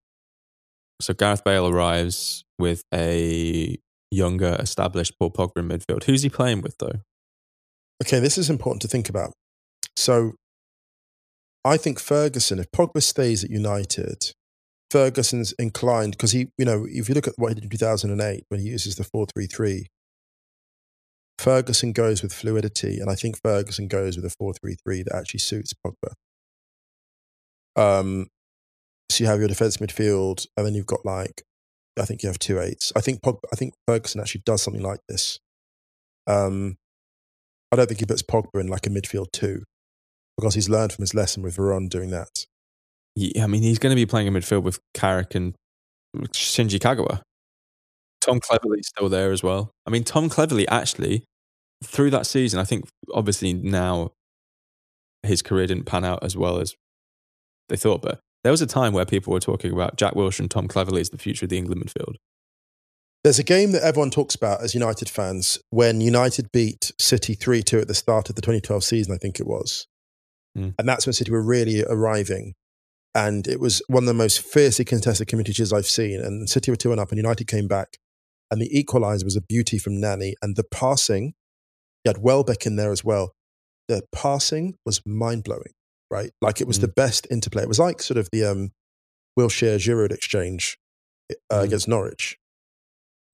[1.00, 3.76] So Gareth Bale arrives with a
[4.12, 6.04] younger, established Paul Pogba in midfield.
[6.04, 7.00] Who's he playing with though?
[8.00, 9.32] Okay, this is important to think about.
[9.96, 10.34] So,
[11.64, 14.32] I think Ferguson, if Pogba stays at United,
[14.91, 18.45] Ferguson's inclined because he, you know, if you look at what he did in 2008
[18.49, 19.86] when he uses the 4 3 3,
[21.39, 25.14] Ferguson goes with fluidity, and I think Ferguson goes with a 4 3 3 that
[25.14, 26.12] actually suits Pogba.
[27.76, 28.26] Um,
[29.11, 31.43] so you have your defense midfield, and then you've got like,
[31.99, 32.93] I think you have two eights.
[32.97, 35.39] I think Pogba, I think Ferguson actually does something like this.
[36.26, 36.76] Um,
[37.72, 39.62] I don't think he puts Pogba in like a midfield two
[40.36, 42.47] because he's learned from his lesson with Veron doing that.
[43.18, 45.54] Yeah, I mean, he's going to be playing in midfield with Carrick and
[46.28, 47.20] Shinji Kagawa.
[48.20, 49.72] Tom Cleverley's still there as well.
[49.86, 51.24] I mean, Tom Cleverley actually,
[51.82, 54.12] through that season, I think obviously now
[55.24, 56.76] his career didn't pan out as well as
[57.68, 60.50] they thought, but there was a time where people were talking about Jack Wilshere and
[60.50, 62.14] Tom Cleverley as the future of the England midfield.
[63.24, 67.64] There's a game that everyone talks about as United fans when United beat City 3
[67.64, 69.88] 2 at the start of the 2012 season, I think it was.
[70.56, 70.74] Mm.
[70.78, 72.54] And that's when City were really arriving.
[73.18, 76.20] And it was one of the most fiercely contested communities I've seen.
[76.20, 77.96] And City were 2 1 up, and United came back.
[78.50, 80.34] And the equaliser was a beauty from Nani.
[80.40, 81.34] And the passing,
[82.04, 83.32] you had Welbeck in there as well.
[83.88, 85.72] The passing was mind blowing,
[86.10, 86.30] right?
[86.40, 86.82] Like it was Mm.
[86.82, 87.62] the best interplay.
[87.64, 88.70] It was like sort of the um,
[89.38, 90.78] Wilshere Giroud exchange
[91.50, 91.64] uh, Mm.
[91.64, 92.38] against Norwich.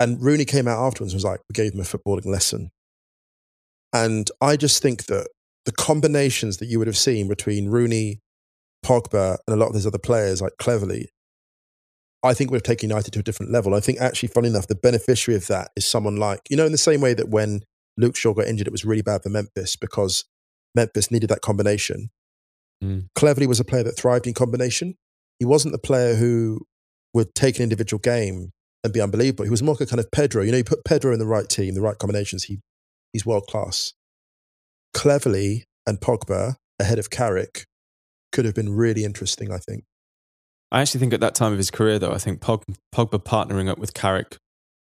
[0.00, 2.70] And Rooney came out afterwards and was like, we gave him a footballing lesson.
[3.92, 5.28] And I just think that
[5.66, 8.20] the combinations that you would have seen between Rooney,
[8.84, 11.06] Pogba, and a lot of these other players, like Cleverley,
[12.22, 13.74] I think we've taken United to a different level.
[13.74, 16.72] I think actually, funny enough, the beneficiary of that is someone like, you know, in
[16.72, 17.62] the same way that when
[17.96, 20.24] Luke Shaw got injured, it was really bad for Memphis because
[20.74, 22.10] Memphis needed that combination.
[22.82, 23.08] Mm.
[23.16, 24.96] Cleverley was a player that thrived in combination.
[25.38, 26.60] He wasn't the player who
[27.12, 28.50] would take an individual game
[28.82, 29.44] and be unbelievable.
[29.44, 30.42] He was more like a kind of Pedro.
[30.42, 32.60] You know, you put Pedro in the right team, the right combinations, he,
[33.12, 33.92] he's world class.
[34.94, 37.66] Cleverley and Pogba ahead of Carrick
[38.34, 39.84] could have been really interesting, I think.
[40.70, 42.62] I actually think at that time of his career, though, I think Pog,
[42.94, 44.36] Pogba partnering up with Carrick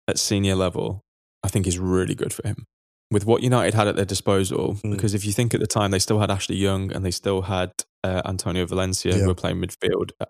[0.08, 1.02] at senior level,
[1.44, 2.66] I think is really good for him.
[3.12, 4.92] With what United had at their disposal, Mm.
[4.92, 7.44] because if you think at the time they still had Ashley Young and they still
[7.44, 7.72] had
[8.04, 9.22] uh, Antonio Valencia Yeah.
[9.22, 10.26] who were playing midfield, uh,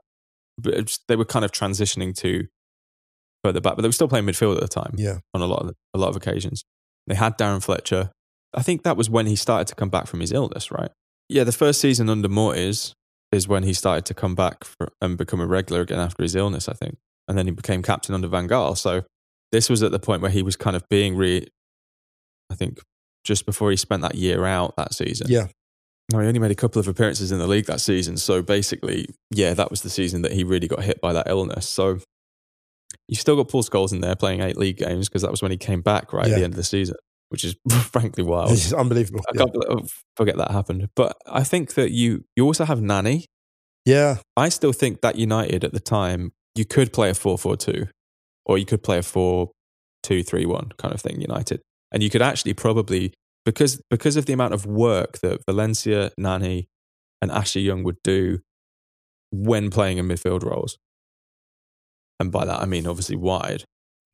[0.57, 2.47] but they were kind of transitioning to
[3.43, 5.19] further back, but they were still playing midfield at the time Yeah.
[5.33, 6.63] on a lot of a lot of occasions.
[7.07, 8.11] They had Darren Fletcher.
[8.53, 10.91] I think that was when he started to come back from his illness, right?
[11.29, 12.93] Yeah, the first season under Moyes
[13.31, 16.35] is when he started to come back for, and become a regular again after his
[16.35, 16.97] illness, I think.
[17.27, 18.77] And then he became captain under Van Gaal.
[18.77, 19.03] So
[19.51, 21.47] this was at the point where he was kind of being re.
[22.51, 22.79] I think
[23.23, 25.27] just before he spent that year out that season.
[25.29, 25.47] Yeah.
[26.13, 28.17] No, he only made a couple of appearances in the league that season.
[28.17, 31.67] So basically, yeah, that was the season that he really got hit by that illness.
[31.67, 31.97] So
[33.07, 35.49] you've still got Paul Scholes in there playing eight league games because that was when
[35.49, 36.33] he came back right Yeah.
[36.33, 36.95] at the end of the season,
[37.35, 37.55] which is
[37.91, 38.49] frankly wild.
[38.51, 39.19] This is unbelievable.
[39.29, 40.87] I can't believe- oh, forget that happened.
[40.95, 43.25] But I think that you you also have Nani.
[43.85, 44.17] yeah.
[44.37, 47.89] I still think that United at the time you could play a 4-4-2
[48.45, 51.59] or you could play a 4-2-3-1 kind of thing United.
[51.91, 53.13] And you could actually probably
[53.45, 56.67] because because of the amount of work that Valencia, Nani
[57.21, 58.39] and Ashley Young would do
[59.31, 60.77] when playing in midfield roles.
[62.19, 63.63] And by that I mean obviously wide.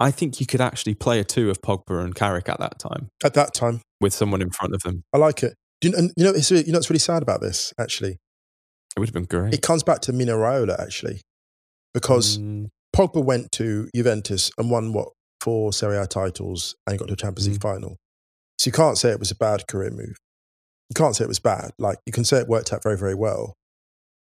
[0.02, 3.10] I think you could actually play a two of Pogba and Carrick at that time
[3.24, 5.04] At that time, with someone in front of them.
[5.14, 5.54] I like it.
[5.80, 8.18] Do you, and you know, it's, you know what's really sad about this, actually?
[8.96, 9.54] It would have been great.
[9.54, 11.22] It comes back to Mino Raiola, actually,
[11.94, 17.08] because Mm, Pogba went to Juventus and won, what, four Serie A titles and got
[17.08, 17.98] to a Champions League final.
[18.60, 20.18] So you can't say it was a bad career move.
[20.90, 21.72] You can't say it was bad.
[21.80, 23.56] Like, you can say it worked out very, very well.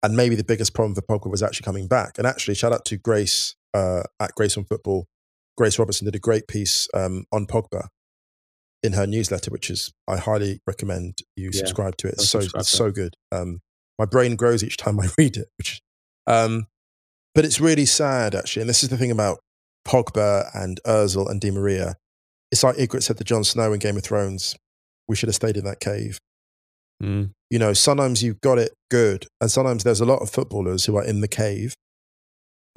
[0.02, 2.18] And maybe the biggest problem for Pogba was actually coming back.
[2.18, 5.06] And actually, shout out to Grace uh, at Grace on Football.
[5.59, 7.88] Grace Robertson did a great piece um, on Pogba
[8.84, 12.14] in her newsletter, which is I highly recommend you Yeah, subscribe to it.
[12.14, 13.14] It's so it's so good.
[13.32, 13.61] Um,
[13.98, 15.48] my brain grows each time I read it.
[15.59, 15.82] Which,
[16.28, 16.68] um,
[17.34, 19.40] but it's really sad actually, and this is the thing about
[19.86, 21.96] Pogba and Özil and Di Maria.
[22.52, 24.54] It's like Ygritte said to Jon Snow in Game of Thrones:
[25.09, 26.20] "We should have stayed in that cave."
[27.02, 27.32] mm.
[27.50, 30.96] You know, sometimes you've got it good, and sometimes there's a lot of footballers who
[30.96, 31.74] are in the cave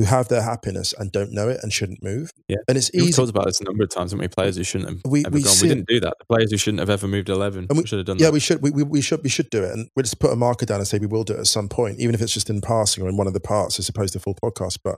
[0.02, 2.32] who have their happiness and don't know it and shouldn't move.
[2.48, 2.58] Yeah.
[2.68, 3.14] and it's We've easy.
[3.14, 4.28] talked about this a number of times, haven't we?
[4.30, 6.14] Players who shouldn't have We- ever we We didn't do that.
[6.20, 8.34] The players who shouldn't have ever moved 11 And we- should have done Yeah, that.
[8.34, 8.62] we should.
[8.64, 9.22] We, we, we should.
[9.24, 11.24] We should do it, and we'll just put a marker down and say we will
[11.24, 13.34] do it at some point, even if it's just in passing or in one of
[13.34, 14.80] the parts, as opposed to full podcast.
[14.84, 14.96] But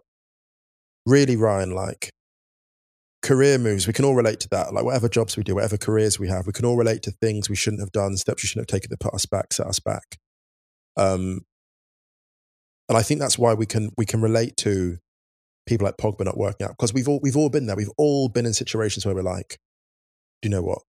[1.06, 2.10] really, Ryan, like
[3.22, 4.74] career moves, we can all relate to that.
[4.74, 7.50] Like whatever jobs we do, whatever careers we have, we can all relate to things
[7.50, 9.80] we shouldn't have done, steps we shouldn't have taken that put us back, set us
[9.80, 10.18] back.
[10.98, 11.42] Um,
[12.90, 14.98] and I think that's why we can we can relate to
[15.66, 17.76] people like Pogba not working out because we've all we've all been there.
[17.76, 19.58] We've all been in situations where we're like,
[20.42, 20.80] do you know what?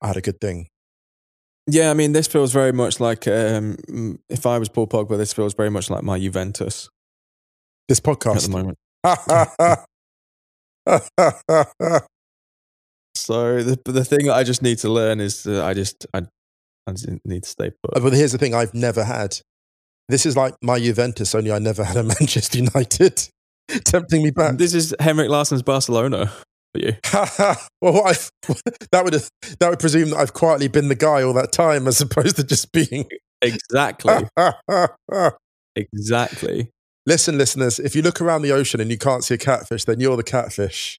[0.00, 0.68] I had a good thing.
[1.66, 3.76] yeah, I mean, this feels very much like um,
[4.28, 6.88] if I was Paul Pogba, this feels very much like my Juventus
[7.88, 8.78] This podcast at the moment.
[13.16, 16.20] So the the thing that I just need to learn is that I just I,
[16.86, 16.92] I
[17.24, 18.02] need to stay put.
[18.02, 19.40] but here's the thing I've never had.
[20.08, 23.28] This is like my Juventus, only I never had a Manchester United
[23.84, 24.58] tempting me back.
[24.58, 26.32] This is Henrik Larsson's Barcelona
[26.72, 26.96] for you.
[27.80, 28.30] well, what I've,
[28.92, 29.14] that would
[29.60, 32.44] that would presume that I've quietly been the guy all that time, as opposed to
[32.44, 33.06] just being.
[33.42, 34.28] Exactly,
[35.76, 36.70] exactly.
[37.04, 40.00] Listen, listeners, if you look around the ocean and you can't see a catfish, then
[40.00, 40.98] you're the catfish.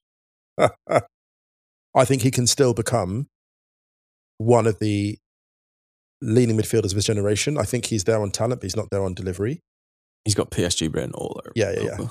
[0.58, 3.26] I think he can still become
[4.38, 5.18] one of the
[6.20, 7.56] leading midfielders of his generation.
[7.58, 9.60] I think he's there on talent, but he's not there on delivery.
[10.24, 11.52] He's got PSG written all over.
[11.54, 12.08] Yeah, yeah, yeah.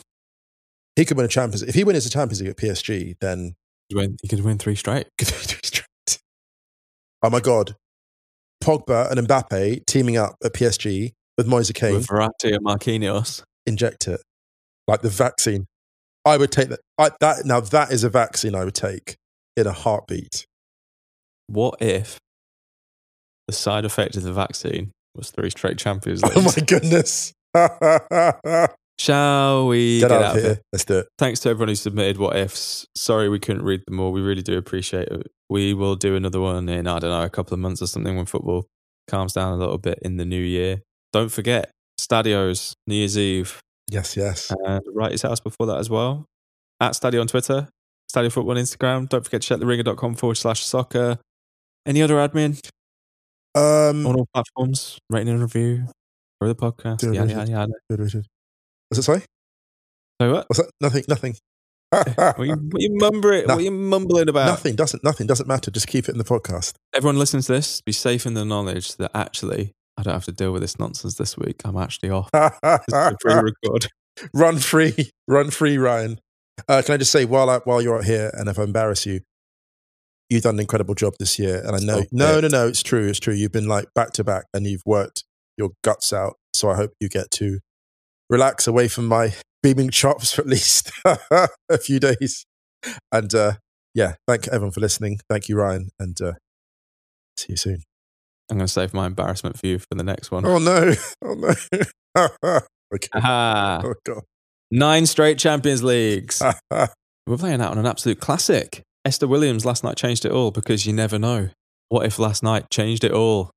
[0.95, 1.62] He could win a Champions.
[1.64, 3.55] If he wins a Champions League at PSG, then
[3.89, 5.08] He could win, he could win three straight.
[7.24, 7.76] oh my god,
[8.64, 13.43] Pogba and Mbappe teaming up at PSG with Moise Kean, With Verratti and Marquinhos.
[13.66, 14.22] inject it
[14.88, 15.66] like the vaccine.
[16.26, 16.80] I would take that.
[16.97, 19.16] I, that now that is a vaccine I would take
[19.55, 20.45] in a heartbeat.
[21.47, 22.18] What if
[23.47, 27.33] the side effect of the vaccine was three straight Champions Oh my goodness!
[28.99, 30.61] Shall we get, out, out of here.
[30.73, 31.07] Let's do it.
[31.19, 32.85] Thanks to everyone who submitted what ifs.
[32.95, 34.11] Sorry we couldn't read them all.
[34.11, 35.27] We really do appreciate it.
[35.49, 38.15] We will do another one in, I don't know, a couple of months or something
[38.15, 38.65] when football
[39.07, 40.81] calms down a little bit in the new year.
[41.13, 41.69] Don't forget,
[41.99, 44.53] Stadios, New Year's Eve, Yes, yes.
[44.65, 46.25] And write his house before that as well.
[46.79, 47.69] At Stadio on Twitter,
[48.13, 49.09] Stadio Football on Instagram.
[49.09, 51.19] Don't forget to check theringer.com forward slash soccer.
[51.85, 52.59] Any other admin
[53.55, 54.99] Um, on all platforms?
[55.09, 55.87] Rating and review
[56.39, 57.03] for the podcast.
[57.03, 57.51] Yeah, Yada, yada,
[57.89, 58.23] yada.
[58.89, 59.23] was it sorry?
[60.21, 60.45] Sorry, what?
[60.49, 60.71] What's that?
[60.81, 61.03] Nothing.
[61.07, 61.35] Nothing.
[61.89, 63.43] What are you, what you mumbling?
[63.47, 64.47] What are you mumbling about?
[64.47, 65.03] nothing doesn't.
[65.03, 65.71] Nothing doesn't matter.
[65.71, 66.73] Just keep it in the podcast.
[66.93, 67.81] Everyone listens to this.
[67.81, 71.15] Be safe in the knowledge that actually I don't have to deal with this nonsense
[71.15, 71.61] this week.
[71.65, 72.29] I'm actually off.
[72.33, 73.87] A pre-record.
[74.33, 76.19] run free, run free, Ryan.
[76.67, 79.05] Uh, can I just say while I, while you're out here, and if I embarrass
[79.05, 79.21] you,
[80.30, 82.01] you've done an incredible job this year, and I know.
[82.01, 82.41] Stop no, it.
[82.43, 82.67] no, no.
[82.67, 83.07] It's true.
[83.07, 83.34] It's true.
[83.34, 85.23] You've been like back to back, and you've worked
[85.57, 86.36] your guts out.
[86.53, 87.59] So I hope you get to
[88.30, 92.45] relax away from my beaming chops for at least a few days.
[93.11, 93.53] And uh,
[93.93, 95.19] yeah, thank everyone for listening.
[95.30, 96.34] Thank you, Ryan, and uh,
[97.38, 97.84] see you soon.
[98.49, 100.45] I'm going to save my embarrassment for you for the next one.
[100.45, 100.93] Oh no!
[101.25, 102.59] Oh no!
[102.95, 103.09] okay.
[103.15, 104.23] Oh god.
[104.71, 106.41] Nine straight Champions Leagues.
[106.71, 108.84] We're playing out on an absolute classic.
[109.08, 111.47] Esther Williams last night changed it all because you never know.
[111.88, 113.51] What if last night changed it all?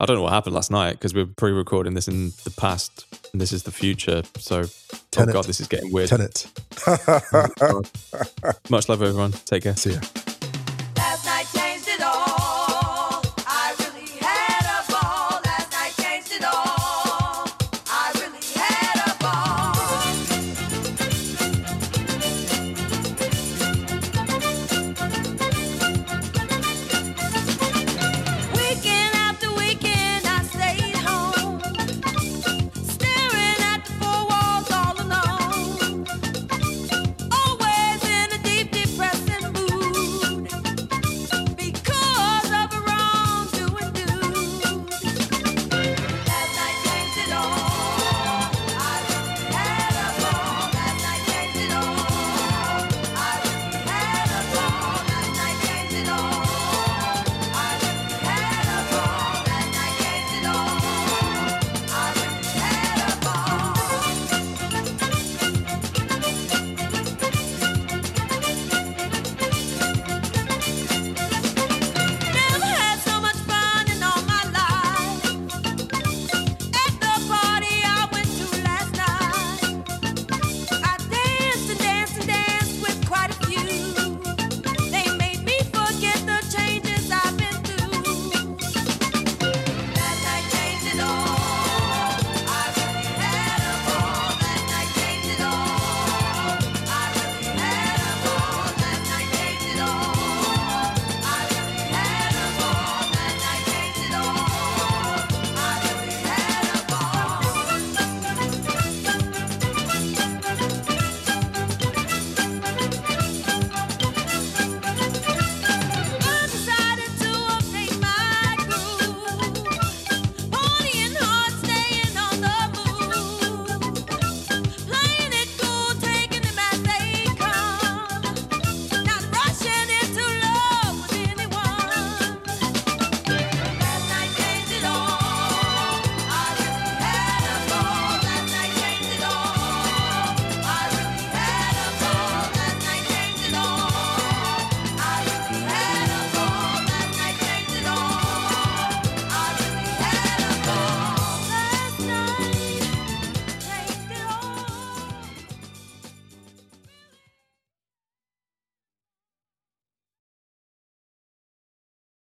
[0.00, 3.04] I don't know what happened last night because we're pre recording this in the past
[3.30, 4.22] and this is the future.
[4.38, 5.34] So, oh Tenet.
[5.34, 6.08] God, this is getting weird.
[6.08, 6.46] Tenet.
[8.70, 9.32] Much love, everyone.
[9.32, 9.76] Take care.
[9.76, 10.00] See ya.